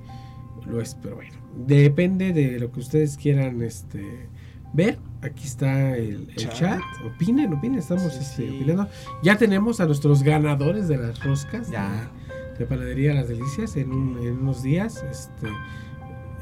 [0.67, 1.33] lo es, pero bueno,
[1.67, 4.29] depende de lo que ustedes quieran este,
[4.75, 4.99] ver.
[5.23, 6.53] Aquí está el, el Chat.
[6.55, 6.81] chat.
[7.05, 8.57] opinen, opinen, estamos Sí, este, sí.
[8.57, 8.89] opinando.
[9.23, 12.11] Ya tenemos a nuestros ganadores de las roscas Ya.
[12.53, 15.03] de, de Panadería Las Delicias en, un- en unos días.
[15.11, 15.47] Este,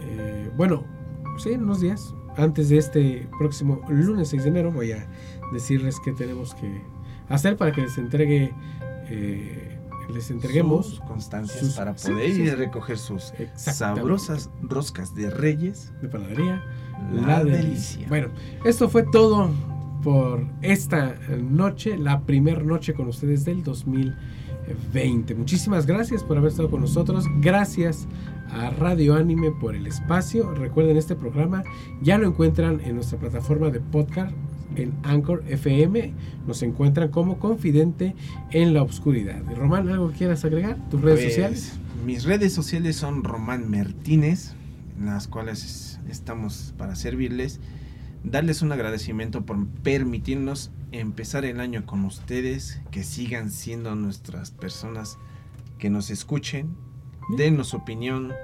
[0.00, 0.84] eh, bueno,
[1.38, 2.14] sí, en unos días.
[2.38, 5.06] Antes de este próximo lunes 6 de enero voy a
[5.52, 6.80] decirles qué tenemos que
[7.28, 8.52] hacer para que les entregue
[9.10, 9.74] eh,
[10.14, 15.28] les entreguemos sus constancias sus- para poder sí, ir a recoger sus sabrosas roscas de
[15.30, 15.92] reyes.
[16.00, 16.62] de panadería
[17.12, 18.06] La, delicia.
[18.08, 18.28] Bueno,
[18.64, 19.50] esto fue todo
[20.02, 24.16] por esta noche, la primera noche con ustedes del 2020.
[25.36, 27.24] Muchísimas gracias por haber estado con nosotros.
[27.40, 28.06] Gracias
[28.50, 30.52] a Radio Anime por el espacio.
[30.54, 31.62] Recuerden, este programa
[32.02, 34.32] ya lo encuentran en nuestra plataforma de podcast
[34.76, 36.12] en Anchor FM.
[36.46, 38.14] Nos encuentran como Confidente
[38.50, 39.42] en la Oscuridad.
[39.56, 40.76] Román, ¿algo que quieras agregar?
[40.90, 41.72] ¿Tus redes Pues, sociales?
[42.06, 44.52] Mis redes sociales son Román Martínez,
[44.98, 47.60] en las cuales es- estamos para servirles.
[48.30, 55.18] Darles un agradecimiento por permitirnos empezar el año con ustedes, que sigan siendo nuestras personas
[55.78, 56.76] que nos escuchen,
[57.36, 58.34] denos opinión,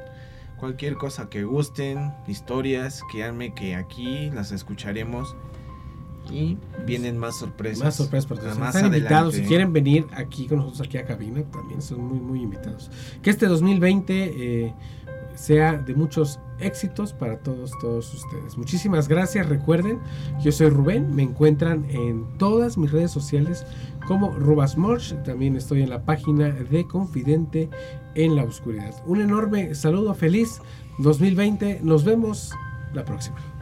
[0.58, 5.36] cualquier cosa que gusten, historias, créanme que aquí las escucharemos
[6.30, 6.56] y
[6.86, 7.84] vienen más sorpresas.
[7.84, 8.58] Más sorpresas para ustedes.
[8.58, 9.34] Más Están invitados.
[9.34, 12.90] Si quieren venir aquí con nosotros, aquí a cabina, también son muy, muy invitados.
[13.22, 14.74] Que este 2020 eh,
[15.34, 18.56] sea de muchos éxitos para todos, todos ustedes.
[18.56, 19.48] Muchísimas gracias.
[19.48, 19.98] Recuerden,
[20.42, 21.14] yo soy Rubén.
[21.14, 23.66] Me encuentran en todas mis redes sociales
[24.06, 25.22] como Rubasmorch.
[25.22, 27.70] También estoy en la página de Confidente
[28.14, 28.94] en la Oscuridad.
[29.06, 30.14] Un enorme saludo.
[30.14, 30.60] Feliz
[30.98, 31.80] 2020.
[31.82, 32.52] Nos vemos
[32.92, 33.53] la próxima.